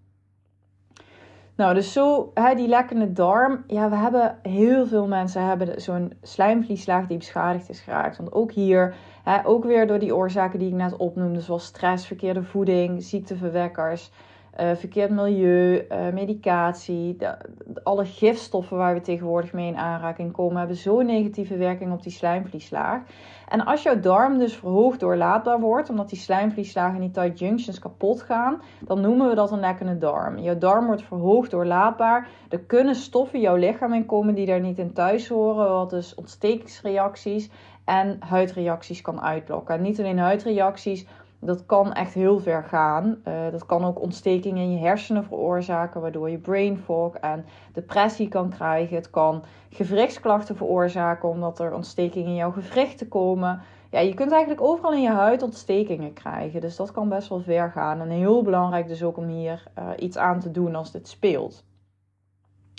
Nou, 1.55 1.73
dus 1.73 1.93
zo, 1.93 2.31
hè, 2.33 2.55
die 2.55 2.67
lekkende 2.67 3.11
darm. 3.11 3.63
Ja, 3.67 3.89
we 3.89 3.95
hebben 3.95 4.37
heel 4.41 4.87
veel 4.87 5.07
mensen 5.07 5.45
hebben 5.45 5.81
zo'n 5.81 6.13
slijmvlieslaag 6.21 7.07
die 7.07 7.17
beschadigd 7.17 7.69
is 7.69 7.79
geraakt. 7.79 8.17
Want 8.17 8.33
ook 8.33 8.51
hier, 8.51 8.95
ook 9.43 9.63
weer 9.63 9.87
door 9.87 9.99
die 9.99 10.15
oorzaken 10.15 10.59
die 10.59 10.67
ik 10.67 10.73
net 10.73 10.95
opnoemde, 10.97 11.41
zoals 11.41 11.65
stress, 11.65 12.07
verkeerde 12.07 12.43
voeding, 12.43 13.03
ziekteverwekkers, 13.03 14.11
uh, 14.59 14.75
verkeerd 14.75 15.09
milieu, 15.09 15.85
uh, 15.91 16.09
medicatie, 16.13 17.15
de, 17.15 17.37
alle 17.83 18.05
gifstoffen 18.05 18.77
waar 18.77 18.93
we 18.93 19.01
tegenwoordig 19.01 19.53
mee 19.53 19.67
in 19.67 19.77
aanraking 19.77 20.31
komen, 20.31 20.57
hebben 20.57 20.75
zo'n 20.75 21.05
negatieve 21.05 21.57
werking 21.57 21.91
op 21.91 22.03
die 22.03 22.11
slijmvlieslaag. 22.11 23.01
En 23.47 23.65
als 23.65 23.83
jouw 23.83 23.99
darm 23.99 24.37
dus 24.37 24.55
verhoogd 24.55 24.99
doorlaatbaar 24.99 25.59
wordt, 25.59 25.89
omdat 25.89 26.09
die 26.09 26.19
slijmvlieslagen 26.19 26.95
en 26.95 27.01
die 27.01 27.11
tight 27.11 27.39
junctions 27.39 27.79
kapot 27.79 28.21
gaan, 28.21 28.61
dan 28.79 29.01
noemen 29.01 29.29
we 29.29 29.35
dat 29.35 29.51
een 29.51 29.59
lekkende 29.59 29.97
darm. 29.97 30.37
Jouw 30.37 30.57
darm 30.57 30.85
wordt 30.85 31.03
verhoogd 31.03 31.51
doorlaatbaar. 31.51 32.27
Er 32.49 32.59
kunnen 32.59 32.95
stoffen 32.95 33.39
jouw 33.39 33.55
lichaam 33.55 33.93
in 33.93 34.05
komen 34.05 34.35
die 34.35 34.45
daar 34.45 34.59
niet 34.59 34.79
in 34.79 34.93
thuis 34.93 35.27
horen, 35.27 35.69
wat 35.69 35.89
dus 35.89 36.15
ontstekingsreacties 36.15 37.49
en 37.85 38.17
huidreacties 38.19 39.01
kan 39.01 39.21
uitlokken. 39.21 39.75
En 39.75 39.81
niet 39.81 39.99
alleen 39.99 40.19
huidreacties, 40.19 41.07
dat 41.41 41.65
kan 41.65 41.93
echt 41.93 42.13
heel 42.13 42.39
ver 42.39 42.63
gaan. 42.63 43.17
Uh, 43.27 43.51
dat 43.51 43.65
kan 43.65 43.85
ook 43.85 44.01
ontstekingen 44.01 44.63
in 44.63 44.71
je 44.71 44.79
hersenen 44.79 45.23
veroorzaken, 45.23 46.01
waardoor 46.01 46.29
je 46.29 46.37
brain 46.37 46.77
fog 46.77 47.15
en 47.15 47.45
depressie 47.73 48.27
kan 48.27 48.49
krijgen. 48.49 48.95
Het 48.95 49.09
kan 49.09 49.43
gewrichtsklachten 49.69 50.55
veroorzaken, 50.55 51.29
omdat 51.29 51.59
er 51.59 51.73
ontstekingen 51.73 52.29
in 52.29 52.35
jouw 52.35 52.51
gewrichten 52.51 53.07
komen. 53.07 53.61
Ja, 53.91 53.99
je 53.99 54.13
kunt 54.13 54.31
eigenlijk 54.31 54.61
overal 54.61 54.93
in 54.93 55.01
je 55.01 55.09
huid 55.09 55.41
ontstekingen 55.41 56.13
krijgen. 56.13 56.61
Dus 56.61 56.75
dat 56.75 56.91
kan 56.91 57.09
best 57.09 57.29
wel 57.29 57.41
ver 57.41 57.71
gaan. 57.71 58.01
En 58.01 58.09
heel 58.09 58.43
belangrijk 58.43 58.87
dus 58.87 59.03
ook 59.03 59.17
om 59.17 59.27
hier 59.27 59.63
uh, 59.79 59.89
iets 59.97 60.17
aan 60.17 60.39
te 60.39 60.51
doen 60.51 60.75
als 60.75 60.91
dit 60.91 61.07
speelt. 61.07 61.63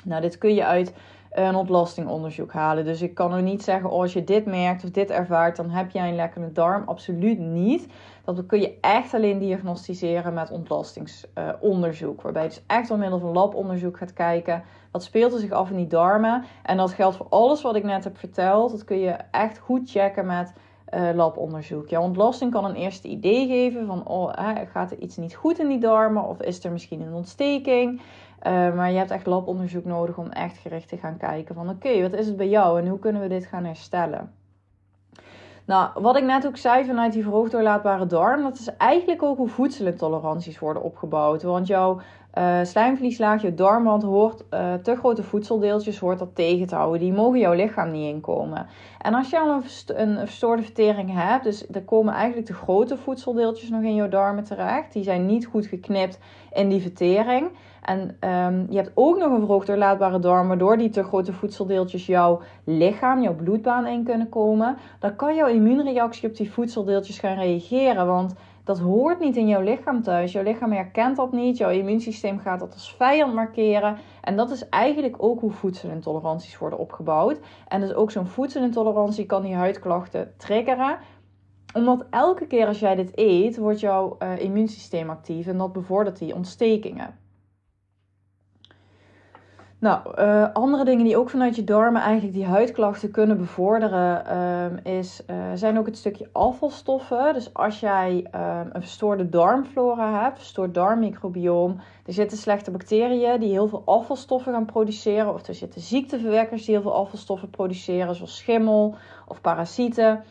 Nou, 0.04 0.20
dit 0.20 0.38
kun 0.38 0.54
je 0.54 0.66
uit 0.66 0.94
een 1.32 1.54
ontlastingonderzoek 1.54 2.52
halen. 2.52 2.84
Dus 2.84 3.02
ik 3.02 3.14
kan 3.14 3.32
er 3.32 3.42
niet 3.42 3.62
zeggen, 3.62 3.90
oh, 3.90 4.00
als 4.00 4.12
je 4.12 4.24
dit 4.24 4.46
merkt 4.46 4.84
of 4.84 4.90
dit 4.90 5.10
ervaart, 5.10 5.56
dan 5.56 5.70
heb 5.70 5.90
jij 5.90 6.08
een 6.08 6.14
lekkere 6.14 6.52
darm. 6.52 6.82
Absoluut 6.86 7.38
niet. 7.38 7.88
Dat 8.24 8.46
kun 8.46 8.60
je 8.60 8.78
echt 8.80 9.14
alleen 9.14 9.38
diagnosticeren 9.38 10.34
met 10.34 10.50
ontlastingsonderzoek. 10.50 12.22
waarbij 12.22 12.42
je 12.42 12.48
dus 12.48 12.62
echt 12.66 12.88
door 12.88 12.98
middel 12.98 13.18
van 13.18 13.32
labonderzoek 13.32 13.96
gaat 13.96 14.12
kijken. 14.12 14.62
Wat 14.90 15.02
speelt 15.02 15.32
er 15.32 15.38
zich 15.38 15.50
af 15.50 15.70
in 15.70 15.76
die 15.76 15.86
darmen? 15.86 16.44
En 16.62 16.76
dat 16.76 16.92
geldt 16.92 17.16
voor 17.16 17.26
alles 17.30 17.62
wat 17.62 17.76
ik 17.76 17.84
net 17.84 18.04
heb 18.04 18.18
verteld. 18.18 18.70
Dat 18.70 18.84
kun 18.84 18.98
je 18.98 19.16
echt 19.30 19.58
goed 19.58 19.90
checken 19.90 20.26
met 20.26 20.52
labonderzoek. 21.14 21.88
Jouw 21.88 22.02
ontlasting 22.02 22.52
kan 22.52 22.64
een 22.64 22.74
eerste 22.74 23.08
idee 23.08 23.46
geven 23.46 23.86
van, 23.86 24.06
oh, 24.06 24.32
gaat 24.72 24.90
er 24.90 24.98
iets 24.98 25.16
niet 25.16 25.34
goed 25.34 25.58
in 25.58 25.68
die 25.68 25.78
darmen? 25.78 26.28
Of 26.28 26.40
is 26.40 26.64
er 26.64 26.72
misschien 26.72 27.00
een 27.00 27.14
ontsteking? 27.14 28.00
Uh, 28.46 28.74
maar 28.74 28.90
je 28.90 28.98
hebt 28.98 29.10
echt 29.10 29.26
labonderzoek 29.26 29.84
nodig 29.84 30.18
om 30.18 30.30
echt 30.30 30.58
gericht 30.58 30.88
te 30.88 30.96
gaan 30.96 31.16
kijken 31.16 31.54
van, 31.54 31.68
oké, 31.68 32.02
wat 32.02 32.12
is 32.12 32.26
het 32.26 32.36
bij 32.36 32.48
jou 32.48 32.80
en 32.80 32.88
hoe 32.88 32.98
kunnen 32.98 33.22
we 33.22 33.28
dit 33.28 33.46
gaan 33.46 33.64
herstellen? 33.64 34.32
Nou, 35.64 35.90
wat 35.94 36.16
ik 36.16 36.24
net 36.24 36.46
ook 36.46 36.56
zei 36.56 36.84
vanuit 36.84 37.12
die 37.12 37.22
verhoogdoorlaatbare 37.22 38.06
darm, 38.06 38.42
dat 38.42 38.58
is 38.58 38.76
eigenlijk 38.76 39.22
ook 39.22 39.36
hoe 39.36 39.48
voedselintoleranties 39.48 40.58
worden 40.58 40.82
opgebouwd. 40.82 41.42
Want 41.42 41.66
jouw 41.66 42.00
uh, 42.38 42.58
slijmvlieslaag, 42.62 43.42
je 43.42 43.54
darmwand, 43.54 44.02
hoort 44.02 44.44
uh, 44.50 44.74
te 44.74 44.96
grote 44.96 45.22
voedseldeeltjes 45.22 45.98
hoort 45.98 46.18
dat 46.18 46.34
tegen 46.34 46.66
te 46.66 46.74
houden. 46.74 47.00
Die 47.00 47.12
mogen 47.12 47.38
jouw 47.38 47.52
lichaam 47.52 47.90
niet 47.90 48.14
inkomen. 48.14 48.66
En 48.98 49.14
als 49.14 49.30
je 49.30 49.38
al 49.38 49.50
een, 49.50 50.00
een 50.00 50.18
verstoorde 50.18 50.62
vertering 50.62 51.10
hebt, 51.12 51.44
dus 51.44 51.66
er 51.70 51.82
komen 51.82 52.14
eigenlijk 52.14 52.46
de 52.46 52.54
grote 52.54 52.96
voedseldeeltjes 52.96 53.70
nog 53.70 53.82
in 53.82 53.94
jouw 53.94 54.08
darmen 54.08 54.44
terecht. 54.44 54.92
Die 54.92 55.02
zijn 55.02 55.26
niet 55.26 55.46
goed 55.46 55.66
geknipt 55.66 56.18
in 56.52 56.68
die 56.68 56.80
vertering. 56.80 57.50
En 57.82 58.00
um, 58.00 58.66
je 58.70 58.76
hebt 58.76 58.90
ook 58.94 59.18
nog 59.18 59.30
een 59.30 59.38
verhoogd 59.38 59.66
doorlaatbare 59.66 60.18
darm, 60.18 60.48
waardoor 60.48 60.76
die 60.76 60.88
te 60.88 61.02
grote 61.02 61.32
voedseldeeltjes 61.32 62.06
jouw 62.06 62.40
lichaam, 62.64 63.22
jouw 63.22 63.34
bloedbaan 63.34 63.86
in 63.86 64.04
kunnen 64.04 64.28
komen. 64.28 64.76
Dan 64.98 65.16
kan 65.16 65.34
jouw 65.34 65.48
immuunreactie 65.48 66.28
op 66.28 66.36
die 66.36 66.52
voedseldeeltjes 66.52 67.18
gaan 67.18 67.36
reageren. 67.38 68.06
Want 68.06 68.34
dat 68.64 68.78
hoort 68.78 69.20
niet 69.20 69.36
in 69.36 69.48
jouw 69.48 69.60
lichaam 69.60 70.02
thuis. 70.02 70.32
Jouw 70.32 70.42
lichaam 70.42 70.72
herkent 70.72 71.16
dat 71.16 71.32
niet. 71.32 71.56
Jouw 71.56 71.70
immuunsysteem 71.70 72.38
gaat 72.38 72.60
dat 72.60 72.72
als 72.72 72.94
vijand 72.94 73.34
markeren. 73.34 73.96
En 74.20 74.36
dat 74.36 74.50
is 74.50 74.68
eigenlijk 74.68 75.14
ook 75.18 75.40
hoe 75.40 75.50
voedselintoleranties 75.50 76.58
worden 76.58 76.78
opgebouwd. 76.78 77.40
En 77.68 77.80
dus 77.80 77.94
ook 77.94 78.10
zo'n 78.10 78.26
voedselintolerantie 78.26 79.26
kan 79.26 79.42
die 79.42 79.54
huidklachten 79.54 80.34
triggeren 80.36 80.98
omdat 81.72 82.06
elke 82.10 82.46
keer 82.46 82.66
als 82.66 82.78
jij 82.78 82.94
dit 82.94 83.10
eet, 83.14 83.56
wordt 83.56 83.80
jouw 83.80 84.16
uh, 84.18 84.38
immuunsysteem 84.38 85.10
actief 85.10 85.46
en 85.46 85.58
dat 85.58 85.72
bevordert 85.72 86.18
die 86.18 86.34
ontstekingen. 86.34 87.18
Nou, 89.82 90.00
uh, 90.18 90.52
andere 90.52 90.84
dingen 90.84 91.04
die 91.04 91.16
ook 91.16 91.30
vanuit 91.30 91.56
je 91.56 91.64
darmen 91.64 92.02
eigenlijk 92.02 92.34
die 92.34 92.44
huidklachten 92.44 93.10
kunnen 93.10 93.36
bevorderen, 93.36 94.24
uh, 94.84 94.98
is, 94.98 95.22
uh, 95.30 95.36
zijn 95.54 95.78
ook 95.78 95.86
het 95.86 95.96
stukje 95.96 96.28
afvalstoffen. 96.32 97.34
Dus 97.34 97.54
als 97.54 97.80
jij 97.80 98.26
ehm, 98.30 98.68
een 98.72 98.80
verstoorde 98.80 99.28
darmflora 99.28 100.22
hebt, 100.22 100.38
verstoord 100.38 100.74
darmmicrobioom, 100.74 101.80
er 102.06 102.12
zitten 102.12 102.38
slechte 102.38 102.70
bacteriën 102.70 103.40
die 103.40 103.50
heel 103.50 103.68
veel 103.68 103.82
afvalstoffen 103.84 104.52
gaan 104.52 104.64
produceren, 104.64 105.34
of 105.34 105.46
er 105.46 105.54
zitten 105.54 105.80
ziekteverwekkers 105.80 106.64
die 106.64 106.74
heel 106.74 106.82
veel 106.82 106.94
afvalstoffen 106.94 107.50
produceren, 107.50 108.14
zoals 108.14 108.36
schimmel 108.36 108.94
of 109.26 109.40
parasieten 109.40 110.24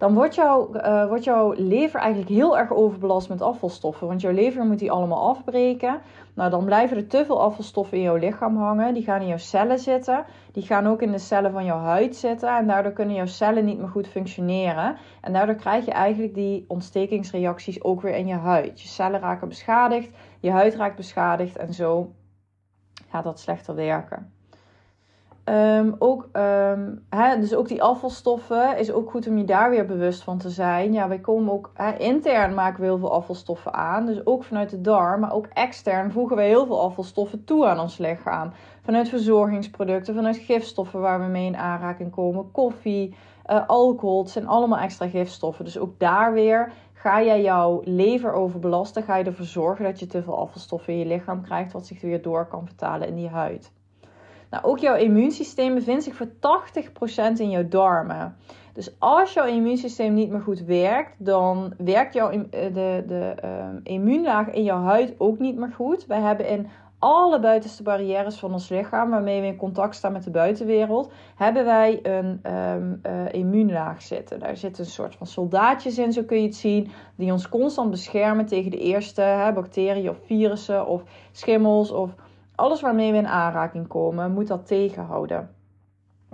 dan 0.00 0.14
wordt, 0.14 0.34
jouw 0.34 0.74
uh, 0.74 1.06
wordt 1.06 1.24
jouw 1.24 1.52
lever 1.56 2.00
eigenlijk 2.00 2.30
heel 2.30 2.58
erg 2.58 2.72
overbelast 2.72 3.28
met 3.28 3.42
afvalstoffen. 3.42 4.06
Want 4.06 4.20
jouw 4.20 4.32
lever 4.32 4.64
moet 4.64 4.78
die 4.78 4.90
allemaal 4.90 5.28
afbreken. 5.28 6.00
Nou, 6.34 6.50
dan 6.50 6.64
blijven 6.64 6.96
er 6.96 7.06
te 7.06 7.24
veel 7.24 7.42
afvalstoffen 7.42 7.96
in 7.96 8.02
jouw 8.02 8.16
lichaam 8.16 8.56
hangen. 8.56 8.94
Die 8.94 9.02
gaan 9.02 9.20
in 9.20 9.26
jouw 9.26 9.38
cellen 9.38 9.78
zitten. 9.78 10.24
Die 10.52 10.62
gaan 10.62 10.86
ook 10.86 11.02
in 11.02 11.12
de 11.12 11.18
cellen 11.18 11.52
van 11.52 11.64
jouw 11.64 11.78
huid 11.78 12.16
zitten. 12.16 12.56
En 12.56 12.66
daardoor 12.66 12.92
kunnen 12.92 13.14
jouw 13.14 13.26
cellen 13.26 13.64
niet 13.64 13.78
meer 13.78 13.88
goed 13.88 14.08
functioneren. 14.08 14.96
En 15.20 15.32
daardoor 15.32 15.54
krijg 15.54 15.84
je 15.84 15.92
eigenlijk 15.92 16.34
die 16.34 16.64
ontstekingsreacties 16.68 17.82
ook 17.82 18.00
weer 18.00 18.14
in 18.14 18.26
je 18.26 18.34
huid. 18.34 18.80
Je 18.80 18.88
cellen 18.88 19.20
raken 19.20 19.48
beschadigd, 19.48 20.10
je 20.40 20.50
huid 20.50 20.74
raakt 20.74 20.96
beschadigd 20.96 21.56
en 21.56 21.74
zo 21.74 22.12
gaat 23.08 23.24
dat 23.24 23.40
slechter 23.40 23.74
werken. 23.74 24.32
Um, 25.50 25.94
ook, 25.98 26.28
um, 26.32 27.04
hè, 27.08 27.40
dus 27.40 27.54
ook 27.54 27.68
die 27.68 27.82
afvalstoffen 27.82 28.78
is 28.78 28.92
ook 28.92 29.10
goed 29.10 29.26
om 29.26 29.38
je 29.38 29.44
daar 29.44 29.70
weer 29.70 29.86
bewust 29.86 30.22
van 30.22 30.38
te 30.38 30.50
zijn. 30.50 30.92
Ja, 30.92 31.08
wij 31.08 31.18
komen 31.18 31.52
ook 31.52 31.70
hè, 31.74 31.96
intern 31.96 32.54
maken 32.54 32.80
we 32.80 32.86
heel 32.86 32.98
veel 32.98 33.12
afvalstoffen 33.12 33.74
aan. 33.74 34.06
Dus 34.06 34.26
ook 34.26 34.44
vanuit 34.44 34.70
de 34.70 34.80
darm, 34.80 35.20
maar 35.20 35.32
ook 35.32 35.46
extern 35.46 36.12
voegen 36.12 36.36
we 36.36 36.42
heel 36.42 36.66
veel 36.66 36.80
afvalstoffen 36.80 37.44
toe 37.44 37.66
aan 37.66 37.80
ons 37.80 37.98
lichaam. 37.98 38.52
Vanuit 38.82 39.08
verzorgingsproducten, 39.08 40.14
vanuit 40.14 40.36
gifstoffen 40.36 41.00
waar 41.00 41.20
we 41.20 41.26
mee 41.26 41.46
in 41.46 41.56
aanraking 41.56 42.10
komen. 42.10 42.50
Koffie, 42.50 43.14
uh, 43.46 43.66
alcohol, 43.66 44.22
het 44.22 44.30
zijn 44.30 44.46
allemaal 44.46 44.78
extra 44.78 45.08
gifstoffen. 45.08 45.64
Dus 45.64 45.78
ook 45.78 45.98
daar 45.98 46.32
weer 46.32 46.72
ga 46.92 47.22
jij 47.22 47.42
jouw 47.42 47.80
lever 47.84 48.32
overbelasten. 48.32 49.02
Ga 49.02 49.16
je 49.16 49.24
ervoor 49.24 49.44
zorgen 49.44 49.84
dat 49.84 49.98
je 50.00 50.06
te 50.06 50.22
veel 50.22 50.38
afvalstoffen 50.38 50.92
in 50.92 50.98
je 50.98 51.06
lichaam 51.06 51.42
krijgt, 51.42 51.72
wat 51.72 51.86
zich 51.86 52.00
weer 52.00 52.22
door 52.22 52.46
kan 52.46 52.66
vertalen 52.66 53.08
in 53.08 53.14
die 53.14 53.28
huid. 53.28 53.72
Nou, 54.50 54.64
ook 54.64 54.78
jouw 54.78 54.96
immuunsysteem 54.96 55.74
bevindt 55.74 56.04
zich 56.04 56.14
voor 56.14 56.28
80% 56.28 56.30
in 57.36 57.50
jouw 57.50 57.68
darmen. 57.68 58.36
Dus 58.72 58.94
als 58.98 59.32
jouw 59.32 59.46
immuunsysteem 59.46 60.14
niet 60.14 60.30
meer 60.30 60.40
goed 60.40 60.64
werkt, 60.64 61.14
dan 61.18 61.74
werkt 61.78 62.14
jouw 62.14 62.30
eh, 62.30 62.40
de, 62.50 63.04
de 63.06 63.34
uh, 63.44 63.68
immuunlaag 63.82 64.50
in 64.50 64.62
jouw 64.62 64.82
huid 64.82 65.14
ook 65.18 65.38
niet 65.38 65.56
meer 65.56 65.72
goed. 65.72 66.06
Wij 66.06 66.20
hebben 66.20 66.48
in 66.48 66.68
alle 66.98 67.40
buitenste 67.40 67.82
barrières 67.82 68.38
van 68.38 68.52
ons 68.52 68.68
lichaam, 68.68 69.10
waarmee 69.10 69.40
we 69.40 69.46
in 69.46 69.56
contact 69.56 69.94
staan 69.94 70.12
met 70.12 70.24
de 70.24 70.30
buitenwereld, 70.30 71.12
hebben 71.36 71.64
wij 71.64 72.00
een 72.02 72.40
um, 72.54 73.00
uh, 73.06 73.32
immuunlaag 73.32 74.02
zitten. 74.02 74.38
Daar 74.38 74.56
zitten 74.56 74.84
een 74.84 74.90
soort 74.90 75.14
van 75.14 75.26
soldaatjes 75.26 75.98
in, 75.98 76.12
zo 76.12 76.22
kun 76.22 76.40
je 76.40 76.46
het 76.46 76.56
zien, 76.56 76.90
die 77.16 77.32
ons 77.32 77.48
constant 77.48 77.90
beschermen 77.90 78.46
tegen 78.46 78.70
de 78.70 78.78
eerste 78.78 79.20
hè, 79.20 79.52
bacteriën 79.52 80.10
of 80.10 80.18
virussen 80.24 80.86
of 80.86 81.02
schimmels 81.32 81.90
of 81.90 82.14
alles 82.60 82.80
waarmee 82.80 83.12
we 83.12 83.18
in 83.18 83.26
aanraking 83.26 83.86
komen, 83.86 84.32
moet 84.32 84.46
dat 84.46 84.66
tegenhouden. 84.66 85.50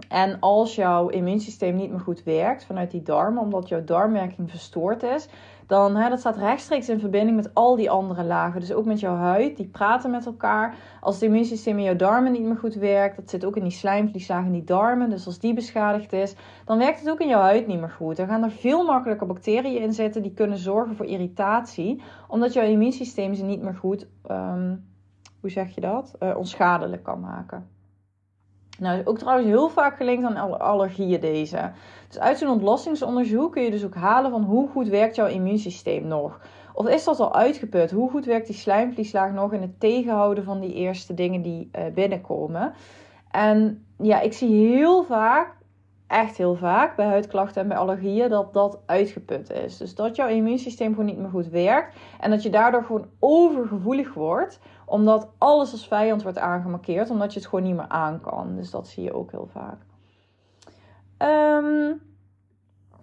En 0.08 0.40
als 0.40 0.74
jouw 0.74 1.08
immuunsysteem 1.08 1.74
niet 1.74 1.90
meer 1.90 2.00
goed 2.00 2.22
werkt 2.22 2.64
vanuit 2.64 2.90
die 2.90 3.02
darmen, 3.02 3.42
omdat 3.42 3.68
jouw 3.68 3.84
darmwerking 3.84 4.50
verstoord 4.50 5.02
is, 5.02 5.28
dan 5.66 5.96
hè, 5.96 6.08
dat 6.08 6.18
staat 6.18 6.36
rechtstreeks 6.36 6.88
in 6.88 7.00
verbinding 7.00 7.36
met 7.36 7.54
al 7.54 7.76
die 7.76 7.90
andere 7.90 8.24
lagen. 8.24 8.60
Dus 8.60 8.72
ook 8.72 8.84
met 8.84 9.00
jouw 9.00 9.14
huid, 9.14 9.56
die 9.56 9.66
praten 9.66 10.10
met 10.10 10.26
elkaar. 10.26 10.74
Als 11.00 11.14
het 11.14 11.24
immuunsysteem 11.24 11.78
in 11.78 11.84
jouw 11.84 11.96
darmen 11.96 12.32
niet 12.32 12.42
meer 12.42 12.56
goed 12.56 12.74
werkt, 12.74 13.16
dat 13.16 13.30
zit 13.30 13.44
ook 13.44 13.56
in 13.56 13.62
die 13.62 13.72
slijmvlieslagen 13.72 14.46
in 14.46 14.52
die 14.52 14.64
darmen. 14.64 15.10
Dus 15.10 15.26
als 15.26 15.38
die 15.38 15.54
beschadigd 15.54 16.12
is, 16.12 16.34
dan 16.64 16.78
werkt 16.78 17.00
het 17.00 17.10
ook 17.10 17.20
in 17.20 17.28
jouw 17.28 17.40
huid 17.40 17.66
niet 17.66 17.80
meer 17.80 17.90
goed. 17.90 18.16
Dan 18.16 18.26
gaan 18.26 18.42
er 18.42 18.50
veel 18.50 18.84
makkelijker 18.84 19.26
bacteriën 19.26 19.82
in 19.82 19.92
zitten 19.92 20.22
die 20.22 20.34
kunnen 20.34 20.58
zorgen 20.58 20.96
voor 20.96 21.06
irritatie, 21.06 22.02
omdat 22.28 22.52
jouw 22.52 22.64
immuunsysteem 22.64 23.34
ze 23.34 23.44
niet 23.44 23.62
meer 23.62 23.74
goed 23.74 24.06
um, 24.30 24.84
hoe 25.46 25.54
zeg 25.54 25.74
je 25.74 25.80
dat, 25.80 26.14
uh, 26.20 26.36
onschadelijk 26.36 27.02
kan 27.02 27.20
maken. 27.20 27.68
Nou, 28.78 28.98
is 28.98 29.06
ook 29.06 29.18
trouwens 29.18 29.48
heel 29.48 29.68
vaak 29.68 29.96
gelinkt 29.96 30.26
aan 30.26 30.60
allergieën 30.60 31.20
deze. 31.20 31.70
Dus 32.08 32.18
uit 32.18 32.38
zo'n 32.38 32.48
ontlastingsonderzoek 32.48 33.52
kun 33.52 33.62
je 33.62 33.70
dus 33.70 33.84
ook 33.84 33.94
halen 33.94 34.30
van 34.30 34.42
hoe 34.42 34.68
goed 34.68 34.88
werkt 34.88 35.16
jouw 35.16 35.26
immuunsysteem 35.26 36.06
nog. 36.06 36.40
Of 36.74 36.88
is 36.88 37.04
dat 37.04 37.20
al 37.20 37.34
uitgeput? 37.34 37.90
Hoe 37.90 38.10
goed 38.10 38.24
werkt 38.24 38.46
die 38.46 38.56
slijmvlieslaag 38.56 39.32
nog 39.32 39.52
in 39.52 39.60
het 39.60 39.80
tegenhouden 39.80 40.44
van 40.44 40.60
die 40.60 40.74
eerste 40.74 41.14
dingen 41.14 41.42
die 41.42 41.70
uh, 41.72 41.84
binnenkomen? 41.94 42.72
En 43.30 43.86
ja, 43.98 44.20
ik 44.20 44.32
zie 44.32 44.66
heel 44.66 45.04
vaak 45.04 45.54
echt 46.06 46.36
heel 46.36 46.54
vaak 46.54 46.96
bij 46.96 47.06
huidklachten 47.06 47.62
en 47.62 47.68
bij 47.68 47.76
allergieën 47.76 48.28
dat 48.28 48.52
dat 48.52 48.78
uitgeput 48.86 49.50
is. 49.50 49.76
Dus 49.76 49.94
dat 49.94 50.16
jouw 50.16 50.28
immuunsysteem 50.28 50.90
gewoon 50.90 51.06
niet 51.06 51.18
meer 51.18 51.30
goed 51.30 51.48
werkt 51.48 51.96
en 52.20 52.30
dat 52.30 52.42
je 52.42 52.50
daardoor 52.50 52.84
gewoon 52.84 53.06
overgevoelig 53.18 54.14
wordt, 54.14 54.60
omdat 54.84 55.28
alles 55.38 55.72
als 55.72 55.88
vijand 55.88 56.22
wordt 56.22 56.38
aangemarkeerd, 56.38 57.10
omdat 57.10 57.32
je 57.32 57.38
het 57.38 57.48
gewoon 57.48 57.64
niet 57.64 57.76
meer 57.76 57.88
aan 57.88 58.20
kan. 58.20 58.56
Dus 58.56 58.70
dat 58.70 58.88
zie 58.88 59.02
je 59.02 59.14
ook 59.14 59.30
heel 59.30 59.48
vaak. 59.52 59.78
Um, 61.18 62.00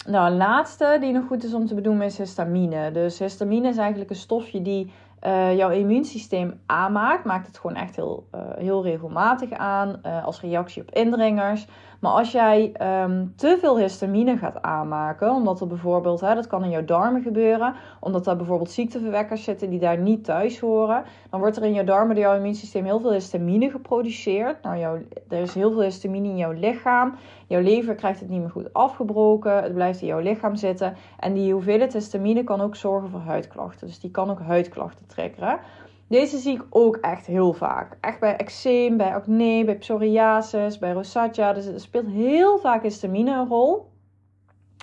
nou, 0.08 0.32
een 0.32 0.38
laatste 0.38 0.98
die 1.00 1.14
nog 1.14 1.28
goed 1.28 1.44
is 1.44 1.54
om 1.54 1.66
te 1.66 1.76
benoemen 1.76 2.06
is 2.06 2.18
histamine. 2.18 2.92
Dus 2.92 3.20
histamine 3.20 3.68
is 3.68 3.78
eigenlijk 3.78 4.10
een 4.10 4.16
stofje 4.16 4.62
die 4.62 4.92
uh, 5.22 5.56
jouw 5.56 5.70
immuunsysteem 5.70 6.62
aanmaakt. 6.66 7.26
Maakt 7.26 7.48
het 7.48 7.58
gewoon 7.58 7.76
echt 7.76 7.96
heel, 7.96 8.28
uh, 8.36 8.42
heel 8.56 8.84
regelmatig 8.84 9.52
aan 9.52 10.00
uh, 10.06 10.26
als 10.26 10.42
reactie 10.42 10.82
op 10.82 10.92
indringers. 10.92 11.68
Maar 12.04 12.12
als 12.12 12.32
jij 12.32 12.74
um, 13.04 13.34
te 13.36 13.58
veel 13.60 13.78
histamine 13.78 14.38
gaat 14.38 14.62
aanmaken, 14.62 15.30
omdat 15.30 15.62
er 15.62 15.68
bijvoorbeeld, 15.68 16.22
hè, 16.22 16.36
dat 16.36 16.48
kan 16.48 16.64
in 16.64 16.70
jouw 16.70 16.86
darmen 16.86 17.22
gebeuren, 17.22 17.76
omdat 18.00 18.24
daar 18.26 18.36
bijvoorbeeld 18.36 18.72
ziekteverwekkers 18.72 19.44
zitten 19.44 19.70
die 19.70 19.80
daar 19.80 19.98
niet 19.98 20.24
thuis 20.24 20.60
horen, 20.60 21.04
dan 21.30 21.40
wordt 21.40 21.58
er 21.58 21.64
in 21.64 21.74
jouw 21.74 21.84
darmen 21.84 22.16
door 22.16 22.24
jouw 22.24 22.36
immuunsysteem 22.36 22.86
heel 22.86 23.00
veel 23.00 23.12
histamine 23.12 23.70
geproduceerd. 23.70 24.64
Nou, 24.64 24.78
jouw, 24.78 24.98
er 25.30 25.42
is 25.42 25.54
heel 25.54 25.72
veel 25.72 25.82
histamine 25.82 26.28
in 26.28 26.38
jouw 26.38 26.52
lichaam. 26.52 27.16
Jouw 27.48 27.62
lever 27.62 27.96
krijgt 27.96 28.20
het 28.20 28.30
niet 28.30 28.40
meer 28.40 28.50
goed 28.50 28.74
afgebroken. 28.74 29.64
Het 29.64 29.74
blijft 29.74 30.02
in 30.02 30.08
jouw 30.08 30.20
lichaam 30.20 30.56
zitten. 30.56 30.96
En 31.20 31.34
die 31.34 31.54
hoeveelheid 31.54 31.94
histamine 31.94 32.44
kan 32.44 32.62
ook 32.62 32.76
zorgen 32.76 33.10
voor 33.10 33.20
huidklachten. 33.20 33.88
Dus 33.88 34.00
die 34.00 34.12
kan 34.12 34.30
ook 34.30 34.42
huidklachten 34.42 35.06
triggeren. 35.08 35.60
Deze 36.08 36.38
zie 36.38 36.54
ik 36.54 36.66
ook 36.70 36.96
echt 36.96 37.26
heel 37.26 37.54
vaak. 37.54 37.98
Echt 38.02 38.20
bij 38.20 38.36
eczeem, 38.36 38.98
bij 38.98 39.16
acne, 39.16 39.66
bij 39.66 39.78
psoriasis, 39.78 40.78
bij 40.78 40.92
rosacea. 40.92 41.54
Dus 41.54 41.66
er 41.66 41.80
speelt 41.80 42.08
heel 42.08 42.58
vaak 42.58 42.84
histamine 42.84 43.32
een 43.32 43.48
rol. 43.48 43.92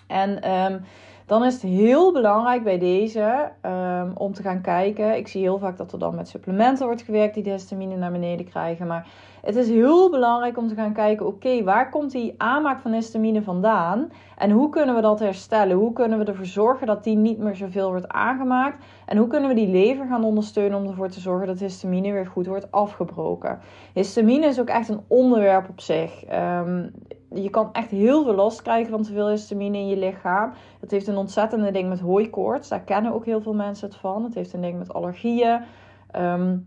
En 0.07 0.51
um, 0.53 0.85
dan 1.31 1.45
is 1.45 1.53
het 1.53 1.63
heel 1.63 2.13
belangrijk 2.13 2.63
bij 2.63 2.79
deze 2.79 3.51
um, 3.67 4.13
om 4.17 4.33
te 4.33 4.43
gaan 4.43 4.61
kijken. 4.61 5.17
Ik 5.17 5.29
zie 5.29 5.41
heel 5.41 5.59
vaak 5.59 5.77
dat 5.77 5.93
er 5.93 5.99
dan 5.99 6.15
met 6.15 6.29
supplementen 6.29 6.87
wordt 6.87 7.03
gewerkt 7.03 7.35
die 7.35 7.43
de 7.43 7.51
histamine 7.51 7.97
naar 7.97 8.13
beneden 8.13 8.47
krijgen. 8.47 8.87
Maar 8.87 9.07
het 9.43 9.57
is 9.57 9.69
heel 9.69 10.11
belangrijk 10.11 10.57
om 10.59 10.69
te 10.69 10.75
gaan 10.75 10.93
kijken: 10.93 11.27
oké, 11.27 11.63
waar 11.65 11.91
komt 11.91 12.11
die 12.11 12.35
aanmaak 12.37 12.81
van 12.81 12.93
histamine 12.93 13.43
vandaan? 13.43 14.13
En 14.37 14.51
hoe 14.51 14.69
kunnen 14.69 14.95
we 14.95 15.01
dat 15.01 15.19
herstellen? 15.19 15.77
Hoe 15.77 15.93
kunnen 15.93 16.19
we 16.19 16.25
ervoor 16.25 16.47
zorgen 16.47 16.87
dat 16.87 17.05
die 17.05 17.17
niet 17.17 17.39
meer 17.39 17.57
zoveel 17.57 17.89
wordt 17.89 18.09
aangemaakt? 18.09 18.85
En 19.07 19.17
hoe 19.17 19.27
kunnen 19.27 19.49
we 19.49 19.55
die 19.55 19.69
lever 19.69 20.07
gaan 20.07 20.25
ondersteunen 20.25 20.79
om 20.79 20.87
ervoor 20.87 21.09
te 21.09 21.21
zorgen 21.21 21.47
dat 21.47 21.59
histamine 21.59 22.13
weer 22.13 22.27
goed 22.27 22.47
wordt 22.47 22.71
afgebroken? 22.73 23.59
Histamine 23.95 24.47
is 24.47 24.61
ook 24.61 24.69
echt 24.69 24.89
een 24.89 25.05
onderwerp 25.07 25.69
op 25.69 25.81
zich. 25.81 26.25
Um, 26.33 26.93
je 27.35 27.51
kan 27.51 27.73
echt 27.73 27.91
heel 27.91 28.25
veel 28.25 28.35
last 28.35 28.63
krijgen 28.63 28.91
van 28.91 29.03
te 29.03 29.13
veel 29.13 29.29
histamine 29.29 29.79
in 29.79 29.89
je 29.89 29.97
lichaam. 29.97 30.53
Het 30.81 30.91
heeft 30.91 31.07
een 31.07 31.17
ontzettende 31.17 31.71
ding 31.71 31.89
met 31.89 32.01
hooikoorts. 32.01 32.69
Daar 32.69 32.81
kennen 32.81 33.13
ook 33.13 33.25
heel 33.25 33.41
veel 33.41 33.55
mensen 33.55 33.89
het 33.89 33.97
van. 33.97 34.25
Het 34.25 34.35
heeft 34.35 34.53
een 34.53 34.61
ding 34.61 34.79
met 34.79 34.93
allergieën. 34.93 35.63
Ehm, 36.11 36.59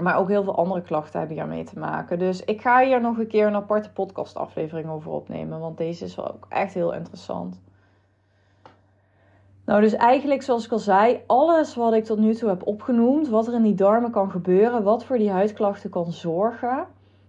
maar 0.00 0.16
ook 0.16 0.28
heel 0.28 0.42
veel 0.42 0.56
andere 0.56 0.82
klachten 0.82 1.18
hebben 1.18 1.36
hiermee 1.36 1.64
te 1.64 1.78
maken. 1.78 2.18
Dus 2.18 2.44
ik 2.44 2.60
ga 2.60 2.84
hier 2.84 3.00
nog 3.00 3.18
een 3.18 3.26
keer 3.26 3.46
een 3.46 3.54
aparte 3.54 3.92
podcastaflevering 3.92 4.88
over 4.88 5.10
opnemen. 5.10 5.60
Want 5.60 5.76
deze 5.76 6.04
is 6.04 6.14
wel 6.14 6.32
ook 6.32 6.46
echt 6.48 6.74
heel 6.74 6.92
interessant. 6.92 7.60
Nou, 9.64 9.80
dus 9.80 9.94
eigenlijk 9.94 10.42
zoals 10.42 10.64
ik 10.64 10.72
al 10.72 10.78
zei, 10.78 11.22
alles 11.26 11.74
wat 11.74 11.92
ik 11.92 12.04
tot 12.04 12.18
nu 12.18 12.34
toe 12.34 12.48
heb 12.48 12.66
opgenoemd, 12.66 13.28
wat 13.28 13.46
er 13.46 13.54
in 13.54 13.62
die 13.62 13.74
darmen 13.74 14.10
kan 14.10 14.30
gebeuren, 14.30 14.82
wat 14.82 15.04
voor 15.04 15.18
die 15.18 15.30
huidklachten 15.30 15.90
kan 15.90 16.12
zorgen, 16.12 16.86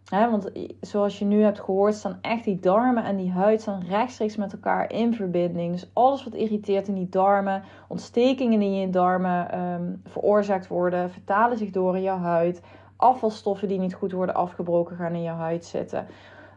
want 0.09 0.51
zoals 0.81 1.19
je 1.19 1.25
nu 1.25 1.41
hebt 1.41 1.59
gehoord, 1.59 1.95
staan 1.95 2.17
echt 2.21 2.43
die 2.43 2.59
darmen 2.59 3.03
en 3.03 3.17
die 3.17 3.31
huid 3.31 3.61
staan 3.61 3.83
rechtstreeks 3.89 4.35
met 4.35 4.53
elkaar 4.53 4.91
in 4.91 5.13
verbinding. 5.13 5.71
Dus 5.71 5.89
alles 5.93 6.23
wat 6.23 6.33
irriteert 6.33 6.87
in 6.87 6.93
die 6.93 7.09
darmen, 7.09 7.63
ontstekingen 7.87 8.59
die 8.59 8.69
in 8.69 8.79
je 8.79 8.89
darmen 8.89 9.59
um, 9.59 10.01
veroorzaakt 10.05 10.67
worden, 10.67 11.11
vertalen 11.11 11.57
zich 11.57 11.71
door 11.71 11.95
in 11.95 12.01
jouw 12.01 12.17
huid. 12.17 12.61
Afvalstoffen 12.95 13.67
die 13.67 13.79
niet 13.79 13.93
goed 13.93 14.11
worden 14.11 14.35
afgebroken 14.35 14.95
gaan 14.95 15.13
in 15.13 15.23
jouw 15.23 15.35
huid 15.35 15.65
zitten. 15.65 16.07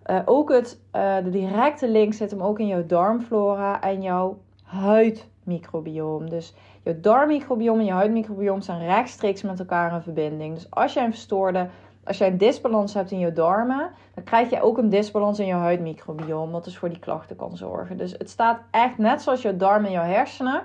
Uh, 0.07 0.19
ook 0.25 0.51
het, 0.51 0.81
uh, 0.93 1.17
de 1.17 1.31
directe 1.31 1.89
link 1.89 2.13
zit 2.13 2.31
hem 2.31 2.43
ook 2.43 2.59
in 2.59 2.67
jouw 2.67 2.87
darmflora 2.87 3.81
en 3.81 4.03
jouw 4.03 4.39
huidmicrobioom. 4.63 6.31
Dus 6.31 6.55
jouw 6.83 7.01
darmmicrobioom 7.01 7.79
en 7.79 7.85
je 7.85 7.93
huidmicrobioom 7.93 8.61
staan 8.61 8.81
rechtstreeks 8.81 9.43
met 9.43 9.59
elkaar 9.59 9.95
in 9.95 10.03
verbinding. 10.03 10.55
Dus 10.55 10.71
als 10.71 10.93
jij 10.93 11.05
een 11.05 11.11
verstoorde 11.11 11.69
als 12.05 12.19
jij 12.19 12.29
een 12.29 12.39
disbalans 12.39 12.95
hebt 12.95 13.11
in 13.11 13.19
je 13.19 13.33
darmen, 13.33 13.91
dan 14.15 14.25
krijg 14.25 14.51
je 14.51 14.63
ook 14.63 14.79
een 14.79 14.89
disbalans 14.89 15.39
in 15.39 15.47
je 15.47 15.55
huidmicrobiome, 15.55 16.53
wat 16.53 16.65
dus 16.65 16.79
voor 16.79 16.89
die 16.89 16.99
klachten 16.99 17.37
kan 17.37 17.57
zorgen. 17.57 17.97
Dus 17.97 18.13
het 18.13 18.31
staat 18.31 18.61
echt 18.71 18.99
net 18.99 19.23
zoals 19.23 19.43
je 19.43 19.57
darmen 19.57 19.87
en 19.87 19.93
je 19.93 20.15
hersenen, 20.15 20.63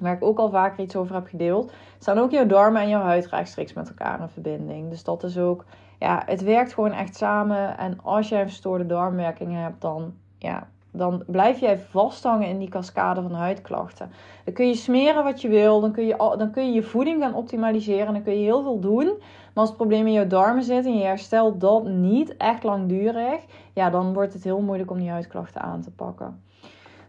waar 0.00 0.14
ik 0.14 0.24
ook 0.24 0.38
al 0.38 0.50
vaker 0.50 0.82
iets 0.84 0.96
over 0.96 1.14
heb 1.14 1.26
gedeeld, 1.26 1.72
staan 1.98 2.18
ook 2.18 2.30
je 2.30 2.46
darmen 2.46 2.82
en 2.82 2.88
je 2.88 2.96
huid 2.96 3.26
rechtstreeks 3.26 3.72
met 3.72 3.88
elkaar 3.88 4.20
in 4.20 4.28
verbinding. 4.28 4.90
Dus 4.90 5.04
dat 5.04 5.22
is 5.22 5.38
ook, 5.38 5.64
ja, 5.98 6.22
het 6.26 6.42
werkt 6.42 6.74
gewoon 6.74 6.92
echt 6.92 7.16
samen. 7.16 7.78
En 7.78 7.98
als 8.02 8.28
jij 8.28 8.40
een 8.40 8.48
verstoorde 8.48 8.86
darmwerking 8.86 9.54
hebt, 9.54 9.80
dan, 9.80 10.14
ja, 10.38 10.68
dan 10.96 11.22
blijf 11.26 11.60
jij 11.60 11.78
vasthangen 11.78 12.48
in 12.48 12.58
die 12.58 12.68
cascade 12.68 13.22
van 13.22 13.32
huidklachten. 13.32 14.10
Dan 14.44 14.54
kun 14.54 14.66
je 14.66 14.74
smeren 14.74 15.24
wat 15.24 15.40
je 15.40 15.48
wil, 15.48 15.80
dan 15.80 15.92
kun 15.92 16.06
je, 16.06 16.34
dan 16.38 16.50
kun 16.50 16.66
je 16.66 16.72
je 16.72 16.82
voeding 16.82 17.22
gaan 17.22 17.34
optimaliseren, 17.34 18.12
dan 18.12 18.22
kun 18.22 18.38
je 18.38 18.44
heel 18.44 18.62
veel 18.62 18.80
doen. 18.80 19.06
Maar 19.06 19.64
als 19.64 19.68
het 19.68 19.76
probleem 19.76 20.06
in 20.06 20.12
je 20.12 20.26
darmen 20.26 20.62
zit 20.62 20.84
en 20.84 20.98
je 20.98 21.04
herstelt 21.04 21.60
dat 21.60 21.84
niet 21.84 22.36
echt 22.36 22.62
langdurig, 22.62 23.40
ja, 23.72 23.90
dan 23.90 24.12
wordt 24.12 24.32
het 24.32 24.44
heel 24.44 24.60
moeilijk 24.60 24.90
om 24.90 24.98
die 24.98 25.10
huidklachten 25.10 25.60
aan 25.60 25.80
te 25.80 25.90
pakken. 25.90 26.40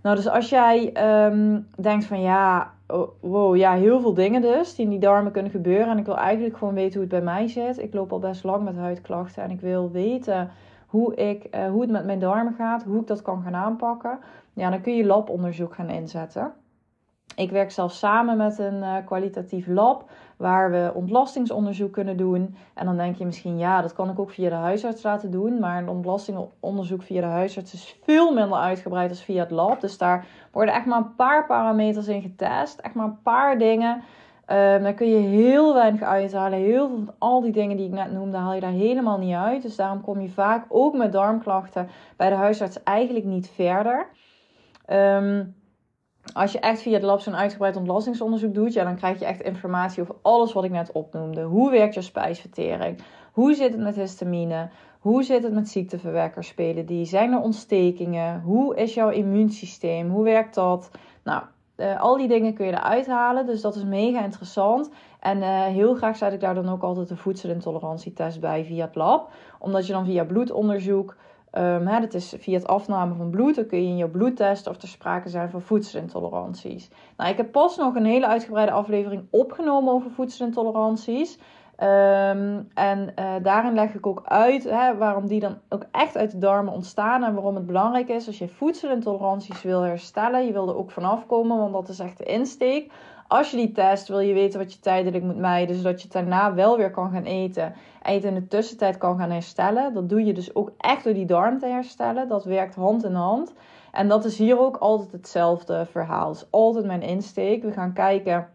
Nou, 0.01 0.15
dus 0.15 0.27
als 0.27 0.49
jij 0.49 0.93
um, 1.25 1.67
denkt 1.77 2.05
van 2.05 2.21
ja, 2.21 2.71
oh, 2.87 3.09
wow, 3.19 3.55
ja, 3.55 3.73
heel 3.73 3.99
veel 4.01 4.13
dingen 4.13 4.41
dus 4.41 4.75
die 4.75 4.85
in 4.85 4.91
die 4.91 4.99
darmen 4.99 5.31
kunnen 5.31 5.51
gebeuren. 5.51 5.87
En 5.87 5.97
ik 5.97 6.05
wil 6.05 6.17
eigenlijk 6.17 6.57
gewoon 6.57 6.73
weten 6.73 6.93
hoe 6.93 7.01
het 7.01 7.09
bij 7.09 7.21
mij 7.21 7.47
zit. 7.47 7.81
Ik 7.81 7.93
loop 7.93 8.11
al 8.11 8.19
best 8.19 8.43
lang 8.43 8.63
met 8.63 8.75
huidklachten 8.75 9.43
en 9.43 9.51
ik 9.51 9.61
wil 9.61 9.91
weten 9.91 10.49
hoe, 10.87 11.15
ik, 11.15 11.55
uh, 11.55 11.69
hoe 11.69 11.81
het 11.81 11.89
met 11.89 12.05
mijn 12.05 12.19
darmen 12.19 12.53
gaat, 12.53 12.83
hoe 12.83 13.01
ik 13.01 13.07
dat 13.07 13.21
kan 13.21 13.41
gaan 13.41 13.55
aanpakken. 13.55 14.19
Ja, 14.53 14.69
dan 14.69 14.81
kun 14.81 14.95
je 14.95 15.05
labonderzoek 15.05 15.73
gaan 15.73 15.89
inzetten. 15.89 16.53
Ik 17.35 17.51
werk 17.51 17.71
zelf 17.71 17.91
samen 17.91 18.37
met 18.37 18.59
een 18.59 18.77
uh, 18.77 18.95
kwalitatief 19.05 19.67
lab 19.67 20.09
waar 20.37 20.71
we 20.71 20.91
ontlastingsonderzoek 20.93 21.93
kunnen 21.93 22.17
doen. 22.17 22.55
En 22.73 22.85
dan 22.85 22.97
denk 22.97 23.15
je 23.15 23.25
misschien, 23.25 23.57
ja, 23.57 23.81
dat 23.81 23.93
kan 23.93 24.09
ik 24.09 24.19
ook 24.19 24.31
via 24.31 24.49
de 24.49 24.55
huisarts 24.55 25.03
laten 25.03 25.31
doen. 25.31 25.59
Maar 25.59 25.77
een 25.77 25.89
ontlastingonderzoek 25.89 27.01
via 27.03 27.21
de 27.21 27.27
huisarts 27.27 27.73
is 27.73 27.99
veel 28.03 28.33
minder 28.33 28.57
uitgebreid 28.57 29.09
dan 29.09 29.17
via 29.17 29.41
het 29.41 29.51
lab. 29.51 29.81
Dus 29.81 29.97
daar 29.97 30.25
worden 30.51 30.73
echt 30.73 30.85
maar 30.85 30.97
een 30.97 31.15
paar 31.15 31.45
parameters 31.45 32.07
in 32.07 32.21
getest. 32.21 32.79
Echt 32.79 32.93
maar 32.93 33.05
een 33.05 33.21
paar 33.21 33.57
dingen. 33.57 34.01
Um, 34.49 34.83
daar 34.83 34.93
kun 34.93 35.09
je 35.09 35.27
heel 35.27 35.73
weinig 35.73 36.01
uithalen. 36.01 36.59
Heel 36.59 36.87
veel 36.87 36.97
van 37.05 37.15
al 37.17 37.41
die 37.41 37.51
dingen 37.51 37.77
die 37.77 37.85
ik 37.85 37.93
net 37.93 38.11
noemde, 38.11 38.37
haal 38.37 38.53
je 38.53 38.61
daar 38.61 38.71
helemaal 38.71 39.17
niet 39.17 39.35
uit. 39.35 39.61
Dus 39.61 39.75
daarom 39.75 40.01
kom 40.01 40.21
je 40.21 40.29
vaak 40.29 40.65
ook 40.69 40.93
met 40.93 41.11
darmklachten 41.11 41.87
bij 42.17 42.29
de 42.29 42.35
huisarts 42.35 42.83
eigenlijk 42.83 43.25
niet 43.25 43.49
verder. 43.49 44.07
Um, 44.89 45.55
als 46.33 46.51
je 46.51 46.59
echt 46.59 46.81
via 46.81 46.93
het 46.93 47.03
lab 47.03 47.19
zo'n 47.19 47.35
uitgebreid 47.35 47.75
ontlastingsonderzoek 47.75 48.53
doet, 48.53 48.73
ja, 48.73 48.83
dan 48.83 48.95
krijg 48.95 49.19
je 49.19 49.25
echt 49.25 49.41
informatie 49.41 50.01
over 50.01 50.15
alles 50.21 50.53
wat 50.53 50.63
ik 50.63 50.71
net 50.71 50.91
opnoemde. 50.91 51.41
Hoe 51.41 51.71
werkt 51.71 51.93
je 51.93 52.01
spijsvertering? 52.01 53.01
Hoe 53.31 53.53
zit 53.53 53.71
het 53.71 53.81
met 53.81 53.95
histamine? 53.95 54.69
Hoe 54.99 55.23
zit 55.23 55.43
het 55.43 55.53
met 55.53 55.69
ziekteverwekkers? 55.69 56.47
Spelen 56.47 56.85
die? 56.85 57.05
Zijn 57.05 57.31
er 57.31 57.41
ontstekingen? 57.41 58.41
Hoe 58.41 58.75
is 58.75 58.93
jouw 58.93 59.09
immuunsysteem? 59.09 60.09
Hoe 60.09 60.23
werkt 60.23 60.55
dat? 60.55 60.91
Nou, 61.23 61.43
uh, 61.77 62.01
al 62.01 62.17
die 62.17 62.27
dingen 62.27 62.53
kun 62.53 62.65
je 62.65 62.71
eruit 62.71 63.07
halen. 63.07 63.45
Dus 63.45 63.61
dat 63.61 63.75
is 63.75 63.83
mega 63.83 64.23
interessant. 64.23 64.89
En 65.19 65.37
uh, 65.37 65.65
heel 65.65 65.95
graag 65.95 66.17
zet 66.17 66.33
ik 66.33 66.39
daar 66.39 66.55
dan 66.55 66.69
ook 66.69 66.83
altijd 66.83 67.07
de 67.07 67.17
voedselintolerantietest 67.17 68.39
bij 68.39 68.65
via 68.65 68.85
het 68.85 68.95
lab. 68.95 69.31
Omdat 69.59 69.87
je 69.87 69.93
dan 69.93 70.05
via 70.05 70.25
bloedonderzoek 70.25 71.15
Um, 71.57 71.87
hè, 71.87 71.99
dat 71.99 72.13
is 72.13 72.33
via 72.37 72.57
het 72.57 72.67
afname 72.67 73.13
van 73.13 73.29
bloed. 73.29 73.55
Dan 73.55 73.65
kun 73.65 73.83
je 73.83 73.89
in 73.89 73.97
je 73.97 74.09
bloed 74.09 74.35
testen 74.35 74.71
of 74.71 74.81
er 74.81 74.87
sprake 74.87 75.29
zijn 75.29 75.49
van 75.49 75.61
voedselintoleranties. 75.61 76.89
Nou, 77.17 77.29
ik 77.31 77.37
heb 77.37 77.51
pas 77.51 77.77
nog 77.77 77.95
een 77.95 78.05
hele 78.05 78.27
uitgebreide 78.27 78.71
aflevering 78.71 79.23
opgenomen 79.29 79.93
over 79.93 80.11
voedselintoleranties. 80.11 81.39
Um, 81.83 82.67
en 82.73 83.13
uh, 83.19 83.33
daarin 83.41 83.73
leg 83.73 83.93
ik 83.93 84.07
ook 84.07 84.21
uit 84.25 84.63
hè, 84.63 84.97
waarom 84.97 85.27
die 85.27 85.39
dan 85.39 85.57
ook 85.69 85.85
echt 85.91 86.17
uit 86.17 86.31
de 86.31 86.37
darmen 86.37 86.73
ontstaan. 86.73 87.23
En 87.23 87.33
waarom 87.33 87.55
het 87.55 87.65
belangrijk 87.65 88.09
is 88.09 88.27
als 88.27 88.37
je 88.37 88.47
voedselintoleranties 88.47 89.61
wil 89.61 89.81
herstellen. 89.81 90.45
Je 90.45 90.51
wil 90.51 90.69
er 90.69 90.77
ook 90.77 90.91
vanaf 90.91 91.25
komen, 91.25 91.57
want 91.57 91.73
dat 91.73 91.89
is 91.89 91.99
echt 91.99 92.17
de 92.17 92.23
insteek. 92.23 92.91
Als 93.27 93.51
je 93.51 93.57
die 93.57 93.71
test, 93.71 94.07
wil 94.07 94.19
je 94.19 94.33
weten 94.33 94.59
wat 94.59 94.73
je 94.73 94.79
tijdelijk 94.79 95.23
moet 95.23 95.37
mijden, 95.37 95.75
zodat 95.75 96.01
je 96.01 96.03
het 96.03 96.13
daarna 96.13 96.53
wel 96.53 96.77
weer 96.77 96.91
kan 96.91 97.11
gaan 97.11 97.23
eten. 97.23 97.73
En 98.01 98.13
je 98.13 98.19
het 98.19 98.27
in 98.27 98.35
de 98.35 98.47
tussentijd 98.47 98.97
kan 98.97 99.17
gaan 99.17 99.31
herstellen. 99.31 99.93
Dat 99.93 100.09
doe 100.09 100.25
je 100.25 100.33
dus 100.33 100.55
ook 100.55 100.71
echt 100.77 101.03
door 101.03 101.13
die 101.13 101.25
darm 101.25 101.59
te 101.59 101.65
herstellen. 101.65 102.27
Dat 102.27 102.43
werkt 102.43 102.75
hand 102.75 103.03
in 103.03 103.13
hand. 103.13 103.53
En 103.91 104.07
dat 104.07 104.25
is 104.25 104.37
hier 104.37 104.59
ook 104.59 104.77
altijd 104.77 105.11
hetzelfde 105.11 105.85
verhaal. 105.91 106.29
Het 106.29 106.37
is 106.37 106.47
altijd 106.49 106.85
mijn 106.85 107.01
insteek. 107.01 107.63
We 107.63 107.71
gaan 107.71 107.93
kijken, 107.93 108.49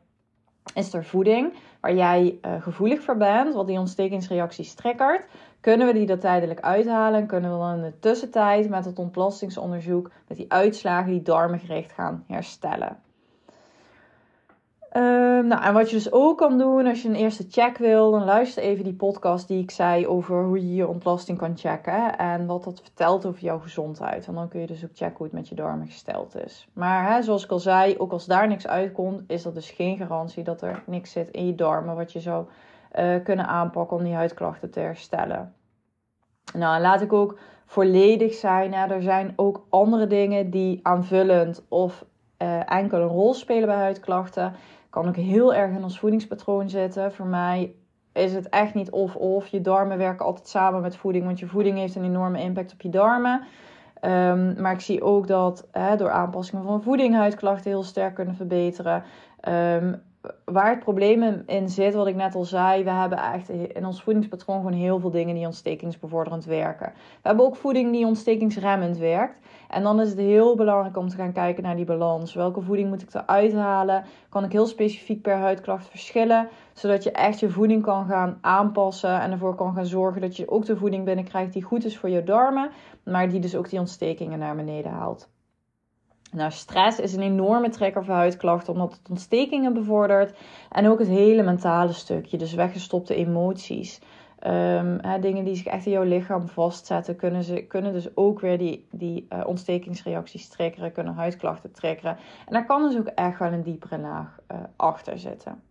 is 0.75 0.95
er 0.95 1.05
voeding 1.05 1.53
waar 1.83 1.95
jij 1.95 2.39
uh, 2.47 2.63
gevoelig 2.63 3.03
voor 3.03 3.17
bent, 3.17 3.55
wat 3.55 3.67
die 3.67 3.79
ontstekingsreacties 3.79 4.75
triggert? 4.75 5.25
Kunnen 5.61 5.87
we 5.87 5.93
die 5.93 6.09
er 6.09 6.19
tijdelijk 6.19 6.61
uithalen 6.61 7.21
en 7.21 7.27
kunnen 7.27 7.53
we 7.53 7.59
dan 7.59 7.75
in 7.75 7.83
de 7.83 7.99
tussentijd 7.99 8.69
met 8.69 8.85
het 8.85 8.99
ontlastingsonderzoek, 8.99 10.11
met 10.29 10.37
die 10.37 10.53
uitslagen, 10.53 11.11
die 11.11 11.23
darmengericht 11.23 11.93
gaan 11.93 12.25
herstellen? 12.27 12.97
Ehm, 14.93 15.47
nou, 15.47 15.63
en 15.63 15.73
wat 15.73 15.91
je 15.91 15.97
dus 15.97 16.13
ook 16.13 16.39
kan 16.39 16.59
doen 16.59 16.87
als 16.87 17.03
je 17.03 17.09
een 17.09 17.15
eerste 17.15 17.47
check 17.51 17.79
wil, 17.79 18.11
dan 18.11 18.25
luister 18.25 18.63
even 18.63 18.85
die 18.85 18.95
podcast 18.95 19.49
die 19.49 19.63
ik 19.63 19.71
zei 19.71 20.07
over 20.07 20.45
hoe 20.45 20.69
je 20.69 20.75
je 20.75 20.89
ontlasting 20.89 21.39
kan 21.39 21.57
checken 21.57 22.19
en 22.19 22.47
wat 22.47 22.65
dat 22.65 22.81
vertelt 22.81 23.27
over 23.27 23.41
jouw 23.41 23.59
gezondheid. 23.59 24.27
En 24.27 24.35
dan 24.35 24.49
kun 24.49 24.61
je 24.61 24.67
dus 24.67 24.85
ook 24.85 24.91
checken 24.95 25.17
hoe 25.17 25.27
het 25.27 25.35
met 25.35 25.49
je 25.49 25.55
darmen 25.55 25.87
gesteld 25.87 26.37
is. 26.45 26.69
Maar 26.73 27.13
hè, 27.13 27.23
zoals 27.23 27.45
ik 27.45 27.51
al 27.51 27.59
zei, 27.59 27.99
ook 27.99 28.13
als 28.13 28.27
daar 28.27 28.49
niks 28.49 28.67
uitkomt, 28.67 29.23
is 29.27 29.43
dat 29.43 29.55
dus 29.55 29.71
geen 29.71 29.97
garantie 29.97 30.45
dat 30.45 30.63
er 30.63 30.83
niks 30.87 31.13
zit 31.13 31.31
in 31.31 31.47
je 31.47 31.55
darmen 31.55 31.97
wat 31.97 32.13
je 32.13 32.21
zou 32.21 32.47
uh, 32.99 33.15
kunnen 33.25 33.47
aanpakken 33.47 33.97
om 33.97 34.03
die 34.03 34.15
huidklachten 34.15 34.71
te 34.71 34.81
herstellen. 34.81 35.55
Nou, 36.55 36.81
laat 36.81 37.01
ik 37.01 37.13
ook 37.13 37.39
volledig 37.67 38.35
zijn. 38.35 38.73
Er 38.73 39.03
zijn 39.03 39.33
ook 39.37 39.67
andere 39.69 40.07
dingen 40.07 40.51
die 40.51 40.81
aanvullend 40.83 41.65
of 41.69 42.05
uh, 42.43 42.73
enkel 42.73 43.01
een 43.01 43.07
rol 43.07 43.35
spelen 43.35 43.67
bij 43.67 43.77
huidklachten 43.77 44.55
kan 44.93 45.09
ook 45.09 45.17
heel 45.17 45.55
erg 45.55 45.77
in 45.77 45.83
ons 45.83 45.99
voedingspatroon 45.99 46.69
zitten. 46.69 47.13
Voor 47.13 47.27
mij 47.27 47.75
is 48.13 48.33
het 48.33 48.49
echt 48.49 48.75
niet 48.75 48.91
of-of. 48.91 49.47
Je 49.47 49.61
darmen 49.61 49.99
werken 49.99 50.27
altijd 50.27 50.49
samen 50.49 50.81
met 50.81 50.97
voeding, 50.97 51.25
want 51.25 51.39
je 51.39 51.47
voeding 51.47 51.79
heeft 51.79 51.95
een 51.95 52.05
enorme 52.05 52.43
impact 52.43 52.73
op 52.73 52.81
je 52.81 52.89
darmen. 52.89 53.43
Um, 54.05 54.61
maar 54.61 54.73
ik 54.73 54.81
zie 54.81 55.03
ook 55.03 55.27
dat 55.27 55.69
hè, 55.71 55.97
door 55.97 56.11
aanpassingen 56.11 56.65
van 56.65 56.83
voeding 56.83 57.15
huidklachten 57.15 57.71
heel 57.71 57.83
sterk 57.83 58.15
kunnen 58.15 58.35
verbeteren. 58.35 59.03
Um, 59.49 60.03
waar 60.45 60.71
het 60.71 60.79
probleem 60.79 61.43
in 61.47 61.69
zit, 61.69 61.95
wat 61.95 62.07
ik 62.07 62.15
net 62.15 62.35
al 62.35 62.45
zei, 62.45 62.85
we 62.85 62.91
hebben 62.91 63.19
echt 63.19 63.49
in 63.49 63.87
ons 63.87 64.03
voedingspatroon 64.03 64.57
gewoon 64.57 64.73
heel 64.73 65.01
veel 65.01 65.11
dingen 65.11 65.35
die 65.35 65.47
ontstekingsbevorderend 65.47 66.45
werken. 66.45 66.93
We 66.95 67.29
hebben 67.29 67.45
ook 67.45 67.57
voeding 67.57 67.93
die 67.93 68.07
ontstekingsremmend 68.07 68.99
werkt. 68.99 69.39
En 69.69 69.83
dan 69.83 70.01
is 70.01 70.09
het 70.09 70.19
heel 70.19 70.57
belangrijk 70.57 70.97
om 70.97 71.09
te 71.09 71.17
gaan 71.17 71.33
kijken 71.33 71.63
naar 71.63 71.77
die 71.77 71.85
balans. 71.85 72.35
Welke 72.35 72.61
voeding 72.61 72.89
moet 72.89 73.03
ik 73.03 73.15
eruit 73.15 73.55
halen? 73.55 74.05
Kan 74.29 74.45
ik 74.45 74.53
heel 74.53 74.67
specifiek 74.67 75.23
per 75.23 75.37
huidklacht 75.37 75.87
verschillen, 75.87 76.49
zodat 76.73 77.03
je 77.03 77.11
echt 77.11 77.41
je 77.41 77.51
voeding 77.51 77.83
kan 77.83 78.07
gaan 78.07 78.39
aanpassen 78.41 79.21
en 79.21 79.31
ervoor 79.31 79.55
kan 79.55 79.75
gaan 79.75 79.87
zorgen 79.87 80.21
dat 80.21 80.37
je 80.37 80.51
ook 80.51 80.65
de 80.65 80.77
voeding 80.77 81.05
binnenkrijgt 81.05 81.53
die 81.53 81.63
goed 81.63 81.85
is 81.85 81.99
voor 81.99 82.09
je 82.09 82.25
darmen, 82.25 82.71
maar 83.05 83.29
die 83.29 83.41
dus 83.41 83.57
ook 83.57 83.71
die 83.71 83.79
ontstekingen 83.79 84.39
naar 84.39 84.57
beneden 84.57 84.93
haalt. 84.93 85.29
Nou, 86.33 86.51
stress 86.51 86.99
is 87.01 87.15
een 87.15 87.23
enorme 87.23 87.69
trigger 87.69 88.05
voor 88.05 88.15
huidklachten, 88.15 88.73
omdat 88.73 88.93
het 88.93 89.11
ontstekingen 89.11 89.75
bevordert. 89.75 90.39
En 90.71 90.89
ook 90.89 90.99
het 90.99 91.09
hele 91.09 91.43
mentale 91.43 91.93
stukje, 91.93 92.39
dus 92.39 92.55
weggestopte 92.55 93.15
emoties. 93.15 94.01
Um, 94.47 94.99
hè, 95.01 95.19
dingen 95.19 95.45
die 95.45 95.55
zich 95.55 95.67
echt 95.67 95.87
in 95.87 95.93
jouw 95.93 96.03
lichaam 96.03 96.49
vastzetten, 96.49 97.17
kunnen, 97.17 97.43
ze, 97.45 97.63
kunnen 97.67 97.93
dus 97.93 98.17
ook 98.17 98.41
weer 98.41 98.59
die, 98.59 98.87
die 98.91 99.27
uh, 99.31 99.47
ontstekingsreacties 99.47 100.49
triggeren, 100.49 100.93
kunnen 100.93 101.15
huidklachten 101.15 101.73
triggeren. 101.73 102.17
En 102.47 102.53
daar 102.53 102.67
kan 102.67 102.83
dus 102.83 102.99
ook 102.99 103.07
echt 103.07 103.39
wel 103.39 103.53
een 103.53 103.63
diepere 103.63 103.99
laag 103.99 104.39
uh, 104.53 104.59
achter 104.77 105.19
zitten. 105.19 105.63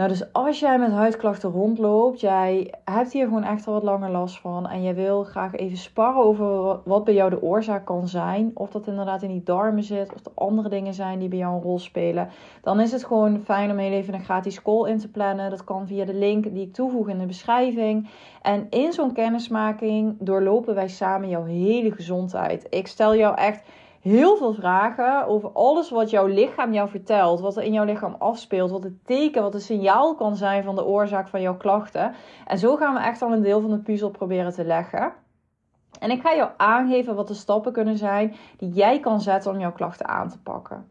Nou, 0.00 0.12
dus 0.12 0.32
als 0.32 0.60
jij 0.60 0.78
met 0.78 0.90
huidklachten 0.90 1.50
rondloopt, 1.50 2.20
jij 2.20 2.74
hebt 2.84 3.12
hier 3.12 3.24
gewoon 3.24 3.44
echt 3.44 3.66
al 3.66 3.72
wat 3.72 3.82
langer 3.82 4.10
last 4.10 4.40
van 4.40 4.68
en 4.68 4.82
je 4.82 4.94
wil 4.94 5.24
graag 5.24 5.54
even 5.54 5.76
sparren 5.76 6.22
over 6.22 6.80
wat 6.84 7.04
bij 7.04 7.14
jou 7.14 7.30
de 7.30 7.42
oorzaak 7.42 7.84
kan 7.84 8.08
zijn, 8.08 8.50
of 8.54 8.70
dat 8.70 8.86
inderdaad 8.86 9.22
in 9.22 9.28
die 9.28 9.42
darmen 9.42 9.82
zit, 9.82 10.14
of 10.14 10.24
er 10.24 10.32
andere 10.34 10.68
dingen 10.68 10.94
zijn 10.94 11.18
die 11.18 11.28
bij 11.28 11.38
jou 11.38 11.54
een 11.54 11.62
rol 11.62 11.78
spelen, 11.78 12.28
dan 12.62 12.80
is 12.80 12.92
het 12.92 13.04
gewoon 13.04 13.40
fijn 13.44 13.70
om 13.70 13.78
heel 13.78 13.92
even 13.92 14.14
een 14.14 14.24
gratis 14.24 14.62
call 14.62 14.88
in 14.88 14.98
te 14.98 15.10
plannen. 15.10 15.50
Dat 15.50 15.64
kan 15.64 15.86
via 15.86 16.04
de 16.04 16.14
link 16.14 16.44
die 16.44 16.66
ik 16.66 16.74
toevoeg 16.74 17.08
in 17.08 17.18
de 17.18 17.26
beschrijving. 17.26 18.08
En 18.42 18.66
in 18.70 18.92
zo'n 18.92 19.12
kennismaking 19.12 20.16
doorlopen 20.20 20.74
wij 20.74 20.88
samen 20.88 21.28
jouw 21.28 21.44
hele 21.44 21.90
gezondheid. 21.90 22.66
Ik 22.70 22.86
stel 22.86 23.16
jou 23.16 23.36
echt 23.36 23.62
heel 24.00 24.36
veel 24.36 24.52
vragen 24.52 25.26
over 25.26 25.50
alles 25.52 25.90
wat 25.90 26.10
jouw 26.10 26.26
lichaam 26.26 26.72
jou 26.72 26.88
vertelt. 26.88 27.40
Wat 27.40 27.56
er 27.56 27.62
in 27.62 27.72
jouw 27.72 27.84
lichaam 27.84 28.14
afspeelt. 28.18 28.70
Wat 28.70 28.82
het 28.82 29.06
teken, 29.06 29.42
wat 29.42 29.52
het 29.52 29.62
signaal 29.62 30.14
kan 30.14 30.36
zijn 30.36 30.64
van 30.64 30.74
de 30.74 30.84
oorzaak 30.84 31.28
van 31.28 31.40
jouw 31.40 31.56
klachten. 31.56 32.14
En 32.46 32.58
zo 32.58 32.76
gaan 32.76 32.94
we 32.94 33.00
echt 33.00 33.22
al 33.22 33.32
een 33.32 33.42
deel 33.42 33.60
van 33.60 33.70
de 33.70 33.78
puzzel 33.78 34.10
proberen 34.10 34.52
te 34.52 34.64
leggen. 34.64 35.12
En 35.98 36.10
ik 36.10 36.20
ga 36.20 36.34
jou 36.34 36.50
aangeven 36.56 37.14
wat 37.14 37.28
de 37.28 37.34
stappen 37.34 37.72
kunnen 37.72 37.96
zijn 37.96 38.34
die 38.56 38.70
jij 38.70 39.00
kan 39.00 39.20
zetten 39.20 39.52
om 39.52 39.58
jouw 39.58 39.72
klachten 39.72 40.08
aan 40.08 40.28
te 40.28 40.40
pakken. 40.42 40.88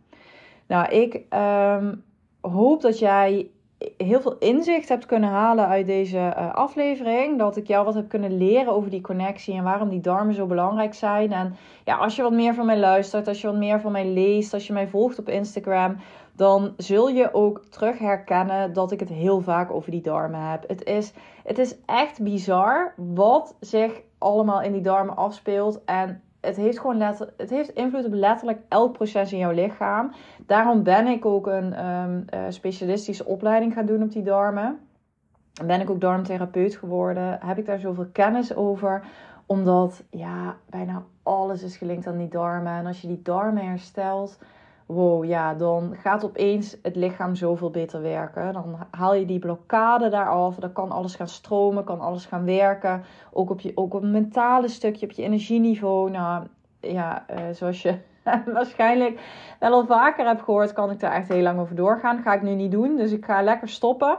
Nou, 0.68 0.88
ik 0.90 1.26
ehm, 1.30 1.96
hoop 2.42 2.82
dat 2.82 3.00
jij 3.00 3.52
heel 3.98 4.22
veel 4.22 4.38
inzicht 4.38 4.90
hebt 4.90 5.06
kunnen 5.06 5.30
halen 5.30 5.68
uit 5.68 5.86
deze 5.86 6.18
uh, 6.18 6.54
aflevering. 6.54 7.38
Dat 7.38 7.58
ik 7.58 7.68
jou 7.68 7.86
wat 7.86 7.94
heb 7.94 8.10
kunnen 8.10 8.38
leren 8.38 8.74
over 8.74 8.90
die 8.90 9.02
connectie 9.02 9.54
en 9.56 9.64
waarom 9.64 9.90
die 9.90 10.02
darmen 10.02 10.34
zo 10.34 10.46
belangrijk 10.46 10.94
zijn. 10.94 11.32
En 11.32 11.56
ja, 11.86 11.96
als 11.96 12.16
je 12.16 12.22
wat 12.22 12.32
meer 12.32 12.54
van 12.54 12.66
mij 12.66 12.80
luistert, 12.80 13.28
als 13.28 13.42
je 13.42 13.48
wat 13.48 13.56
meer 13.56 13.80
van 13.80 13.92
mij 13.92 14.08
leest, 14.08 14.54
als 14.54 14.68
je 14.68 14.74
mij 14.74 14.88
volgt 14.88 15.20
op 15.20 15.30
Instagram, 15.30 15.98
dan 16.36 16.74
zul 16.78 17.10
je 17.10 17.34
ook 17.34 17.64
terug 17.70 17.98
herkennen 17.98 18.74
dat 18.74 18.92
ik 18.92 19.00
het 19.00 19.10
heel 19.10 19.42
vaak 19.42 19.72
over 19.72 19.92
die 19.92 20.02
darmen 20.02 20.50
heb. 20.50 20.68
Het 20.68 20.84
is, 20.84 21.14
het 21.44 21.58
is 21.58 21.76
echt 21.86 22.24
bizar 22.24 22.94
wat 22.96 23.56
zich 23.60 24.02
allemaal 24.18 24.62
in 24.62 24.72
die 24.72 24.82
darmen 24.82 25.16
afspeelt. 25.16 25.84
En 25.86 26.22
het 26.42 26.56
heeft 26.56 26.80
gewoon 26.80 26.98
letter, 26.98 27.34
het 27.38 27.50
heeft 27.50 27.70
invloed 27.70 28.06
op 28.06 28.14
letterlijk 28.14 28.60
elk 28.68 28.94
proces 28.94 29.34
in 29.34 29.40
jouw 29.40 29.52
lichaam. 29.52 30.12
Daarom 30.46 30.84
ben 30.84 31.08
ik 31.08 31.26
ook 31.26 31.48
een 31.48 31.86
um, 31.86 32.26
specialistische 32.50 33.26
opleiding 33.26 33.74
gaan 33.74 33.86
doen 33.86 34.04
op 34.04 34.12
die 34.12 34.24
darmen. 34.24 34.80
Ben 35.66 35.82
ik 35.82 35.90
ook 35.90 36.02
darmtherapeut 36.02 36.76
geworden. 36.76 37.40
Heb 37.46 37.58
ik 37.58 37.66
daar 37.66 37.80
zoveel 37.80 38.08
kennis 38.12 38.56
over. 38.56 39.04
Omdat 39.46 40.04
ja, 40.10 40.56
bijna 40.70 41.04
alles 41.24 41.64
is 41.64 41.78
gelinkt 41.78 42.08
aan 42.08 42.18
die 42.18 42.28
darmen. 42.28 42.74
En 42.74 42.86
als 42.86 43.02
je 43.02 43.08
die 43.08 43.22
darmen 43.22 43.66
herstelt, 43.66 44.40
wow, 44.94 45.26
ja, 45.26 45.54
dan 45.54 45.96
gaat 45.96 46.24
opeens 46.24 46.78
het 46.82 46.96
lichaam 46.96 47.36
zoveel 47.36 47.70
beter 47.70 48.02
werken. 48.02 48.54
Dan 48.54 48.78
haal 48.92 49.14
je 49.14 49.26
die 49.26 49.40
blokkade 49.40 50.10
daar 50.10 50.30
af. 50.30 50.56
Dan 50.56 50.72
kan 50.72 50.92
alles 50.92 51.16
gaan 51.16 51.28
stromen, 51.28 51.84
kan 51.84 52.00
alles 52.00 52.26
gaan 52.26 52.46
werken. 52.46 53.04
Ook 53.32 53.50
op, 53.50 53.60
je, 53.60 53.72
ook 53.76 53.94
op 53.94 54.02
het 54.02 54.12
mentale 54.12 54.68
stukje, 54.68 55.06
op 55.06 55.12
je 55.12 55.24
energieniveau. 55.24 56.12
Nou, 56.12 56.48
ja, 56.80 57.26
uh, 57.30 57.38
zoals 57.52 57.82
je 57.82 57.98
waarschijnlijk 58.54 59.20
wel 59.60 59.72
al 59.72 59.86
vaker 59.86 60.26
hebt 60.26 60.42
gehoord, 60.42 60.74
kan 60.74 60.92
ik 60.92 61.00
daar 61.00 61.14
echt 61.14 61.28
heel 61.28 61.42
lang 61.42 61.60
over 61.60 61.76
doorgaan. 61.76 62.22
Ga 62.22 62.34
ik 62.34 62.42
nu 62.42 62.54
niet 62.54 62.72
doen, 62.72 62.96
dus 62.96 63.12
ik 63.12 63.26
ga 63.26 63.42
lekker 63.42 63.70
stoppen. 63.70 64.18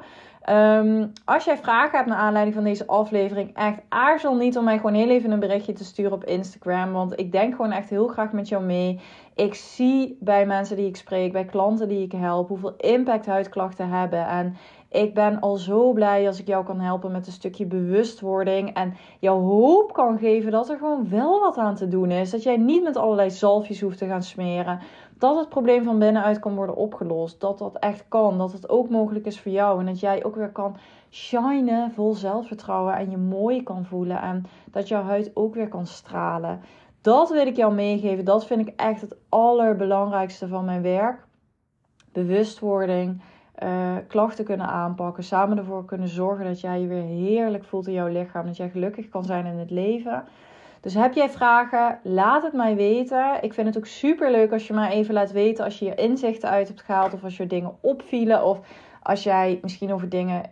Um, 0.50 1.12
als 1.24 1.44
jij 1.44 1.56
vragen 1.56 1.96
hebt 1.96 2.08
naar 2.08 2.18
aanleiding 2.18 2.54
van 2.54 2.64
deze 2.64 2.86
aflevering, 2.86 3.56
echt 3.56 3.80
aarzel 3.88 4.34
niet 4.34 4.56
om 4.56 4.64
mij 4.64 4.76
gewoon 4.76 4.94
heel 4.94 5.08
even 5.08 5.30
een 5.30 5.40
berichtje 5.40 5.72
te 5.72 5.84
sturen 5.84 6.12
op 6.12 6.24
Instagram. 6.24 6.92
Want 6.92 7.18
ik 7.18 7.32
denk 7.32 7.54
gewoon 7.54 7.72
echt 7.72 7.90
heel 7.90 8.08
graag 8.08 8.32
met 8.32 8.48
jou 8.48 8.64
mee. 8.64 9.00
Ik 9.34 9.54
zie 9.54 10.16
bij 10.20 10.46
mensen 10.46 10.76
die 10.76 10.86
ik 10.86 10.96
spreek, 10.96 11.32
bij 11.32 11.44
klanten 11.44 11.88
die 11.88 12.02
ik 12.02 12.12
help, 12.12 12.48
hoeveel 12.48 12.74
impact 12.76 13.26
huidklachten 13.26 13.88
hebben. 13.88 14.26
En 14.26 14.56
ik 14.88 15.14
ben 15.14 15.40
al 15.40 15.56
zo 15.56 15.92
blij 15.92 16.26
als 16.26 16.40
ik 16.40 16.46
jou 16.46 16.64
kan 16.64 16.80
helpen 16.80 17.12
met 17.12 17.26
een 17.26 17.32
stukje 17.32 17.66
bewustwording. 17.66 18.74
En 18.74 18.94
jou 19.18 19.42
hoop 19.42 19.92
kan 19.92 20.18
geven 20.18 20.50
dat 20.50 20.68
er 20.68 20.76
gewoon 20.76 21.08
wel 21.08 21.40
wat 21.40 21.56
aan 21.56 21.74
te 21.74 21.88
doen 21.88 22.10
is. 22.10 22.30
Dat 22.30 22.42
jij 22.42 22.56
niet 22.56 22.82
met 22.82 22.96
allerlei 22.96 23.30
zalfjes 23.30 23.80
hoeft 23.80 23.98
te 23.98 24.06
gaan 24.06 24.22
smeren 24.22 24.80
dat 25.20 25.36
het 25.36 25.48
probleem 25.48 25.84
van 25.84 25.98
binnenuit 25.98 26.38
kan 26.38 26.54
worden 26.54 26.76
opgelost. 26.76 27.40
Dat 27.40 27.58
dat 27.58 27.78
echt 27.78 28.04
kan. 28.08 28.38
Dat 28.38 28.52
het 28.52 28.68
ook 28.68 28.88
mogelijk 28.88 29.26
is 29.26 29.40
voor 29.40 29.52
jou. 29.52 29.80
En 29.80 29.86
dat 29.86 30.00
jij 30.00 30.24
ook 30.24 30.34
weer 30.34 30.52
kan 30.52 30.76
shinen 31.10 31.92
vol 31.92 32.14
zelfvertrouwen. 32.14 32.96
En 32.96 33.10
je 33.10 33.16
mooi 33.16 33.62
kan 33.62 33.84
voelen. 33.84 34.22
En 34.22 34.44
dat 34.70 34.88
jouw 34.88 35.02
huid 35.02 35.30
ook 35.34 35.54
weer 35.54 35.68
kan 35.68 35.86
stralen. 35.86 36.60
Dat 37.00 37.30
wil 37.30 37.46
ik 37.46 37.56
jou 37.56 37.74
meegeven. 37.74 38.24
Dat 38.24 38.46
vind 38.46 38.68
ik 38.68 38.74
echt 38.76 39.00
het 39.00 39.16
allerbelangrijkste 39.28 40.48
van 40.48 40.64
mijn 40.64 40.82
werk. 40.82 41.26
Bewustwording. 42.12 43.22
Uh, 43.62 43.96
klachten 44.08 44.44
kunnen 44.44 44.66
aanpakken. 44.66 45.24
Samen 45.24 45.58
ervoor 45.58 45.84
kunnen 45.84 46.08
zorgen 46.08 46.44
dat 46.44 46.60
jij 46.60 46.80
je 46.80 46.86
weer 46.86 47.02
heerlijk 47.02 47.64
voelt 47.64 47.86
in 47.86 47.92
jouw 47.92 48.08
lichaam. 48.08 48.46
Dat 48.46 48.56
jij 48.56 48.70
gelukkig 48.70 49.08
kan 49.08 49.24
zijn 49.24 49.46
in 49.46 49.58
het 49.58 49.70
leven. 49.70 50.24
Dus 50.80 50.94
heb 50.94 51.14
jij 51.14 51.30
vragen, 51.30 51.98
laat 52.02 52.42
het 52.42 52.52
mij 52.52 52.76
weten. 52.76 53.38
Ik 53.40 53.54
vind 53.54 53.66
het 53.66 53.76
ook 53.76 53.86
super 53.86 54.30
leuk 54.30 54.52
als 54.52 54.66
je 54.66 54.72
mij 54.72 54.90
even 54.90 55.14
laat 55.14 55.32
weten 55.32 55.64
als 55.64 55.78
je 55.78 55.84
hier 55.84 55.98
inzichten 55.98 56.48
uit 56.48 56.68
hebt 56.68 56.82
gehaald 56.82 57.14
of 57.14 57.24
als 57.24 57.36
je 57.36 57.46
dingen 57.46 57.76
opvielen 57.80 58.44
of 58.44 58.60
als 59.02 59.22
jij 59.22 59.58
misschien 59.62 59.92
over 59.92 60.08
dingen 60.08 60.42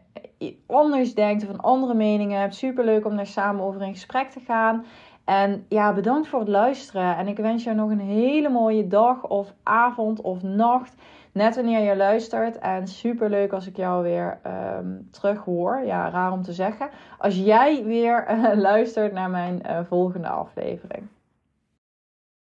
anders 0.67 1.14
denkt 1.14 1.43
of 1.43 1.49
een 1.49 1.61
andere 1.61 1.95
meningen 1.95 2.41
hebt. 2.41 2.55
Super 2.55 2.85
leuk 2.85 3.05
om 3.05 3.17
daar 3.17 3.27
samen 3.27 3.64
over 3.64 3.83
in 3.83 3.93
gesprek 3.93 4.31
te 4.31 4.41
gaan. 4.41 4.85
En 5.25 5.64
ja, 5.69 5.93
bedankt 5.93 6.29
voor 6.29 6.41
het 6.41 6.49
luisteren. 6.49 7.17
En 7.17 7.29
ik 7.29 7.37
wens 7.37 7.64
jou 7.64 7.77
nog 7.77 7.91
een 7.91 8.01
hele 8.01 8.49
mooie 8.49 8.87
dag 8.87 9.25
of 9.25 9.53
avond 9.62 10.21
of 10.21 10.43
nacht. 10.43 10.95
Net 11.33 11.57
wanneer 11.57 11.81
je 11.81 11.97
luistert. 11.97 12.59
En 12.59 12.87
super 12.87 13.31
leuk 13.31 13.53
als 13.53 13.67
ik 13.67 13.77
jou 13.77 14.03
weer 14.03 14.38
um, 14.79 15.09
terug 15.11 15.45
hoor. 15.45 15.83
Ja, 15.85 16.11
raar 16.11 16.33
om 16.33 16.43
te 16.43 16.53
zeggen. 16.53 16.88
Als 17.19 17.37
jij 17.37 17.85
weer 17.85 18.27
uh, 18.31 18.55
luistert 18.55 19.12
naar 19.12 19.31
mijn 19.31 19.62
uh, 19.67 19.79
volgende 19.85 20.29
aflevering. 20.29 21.09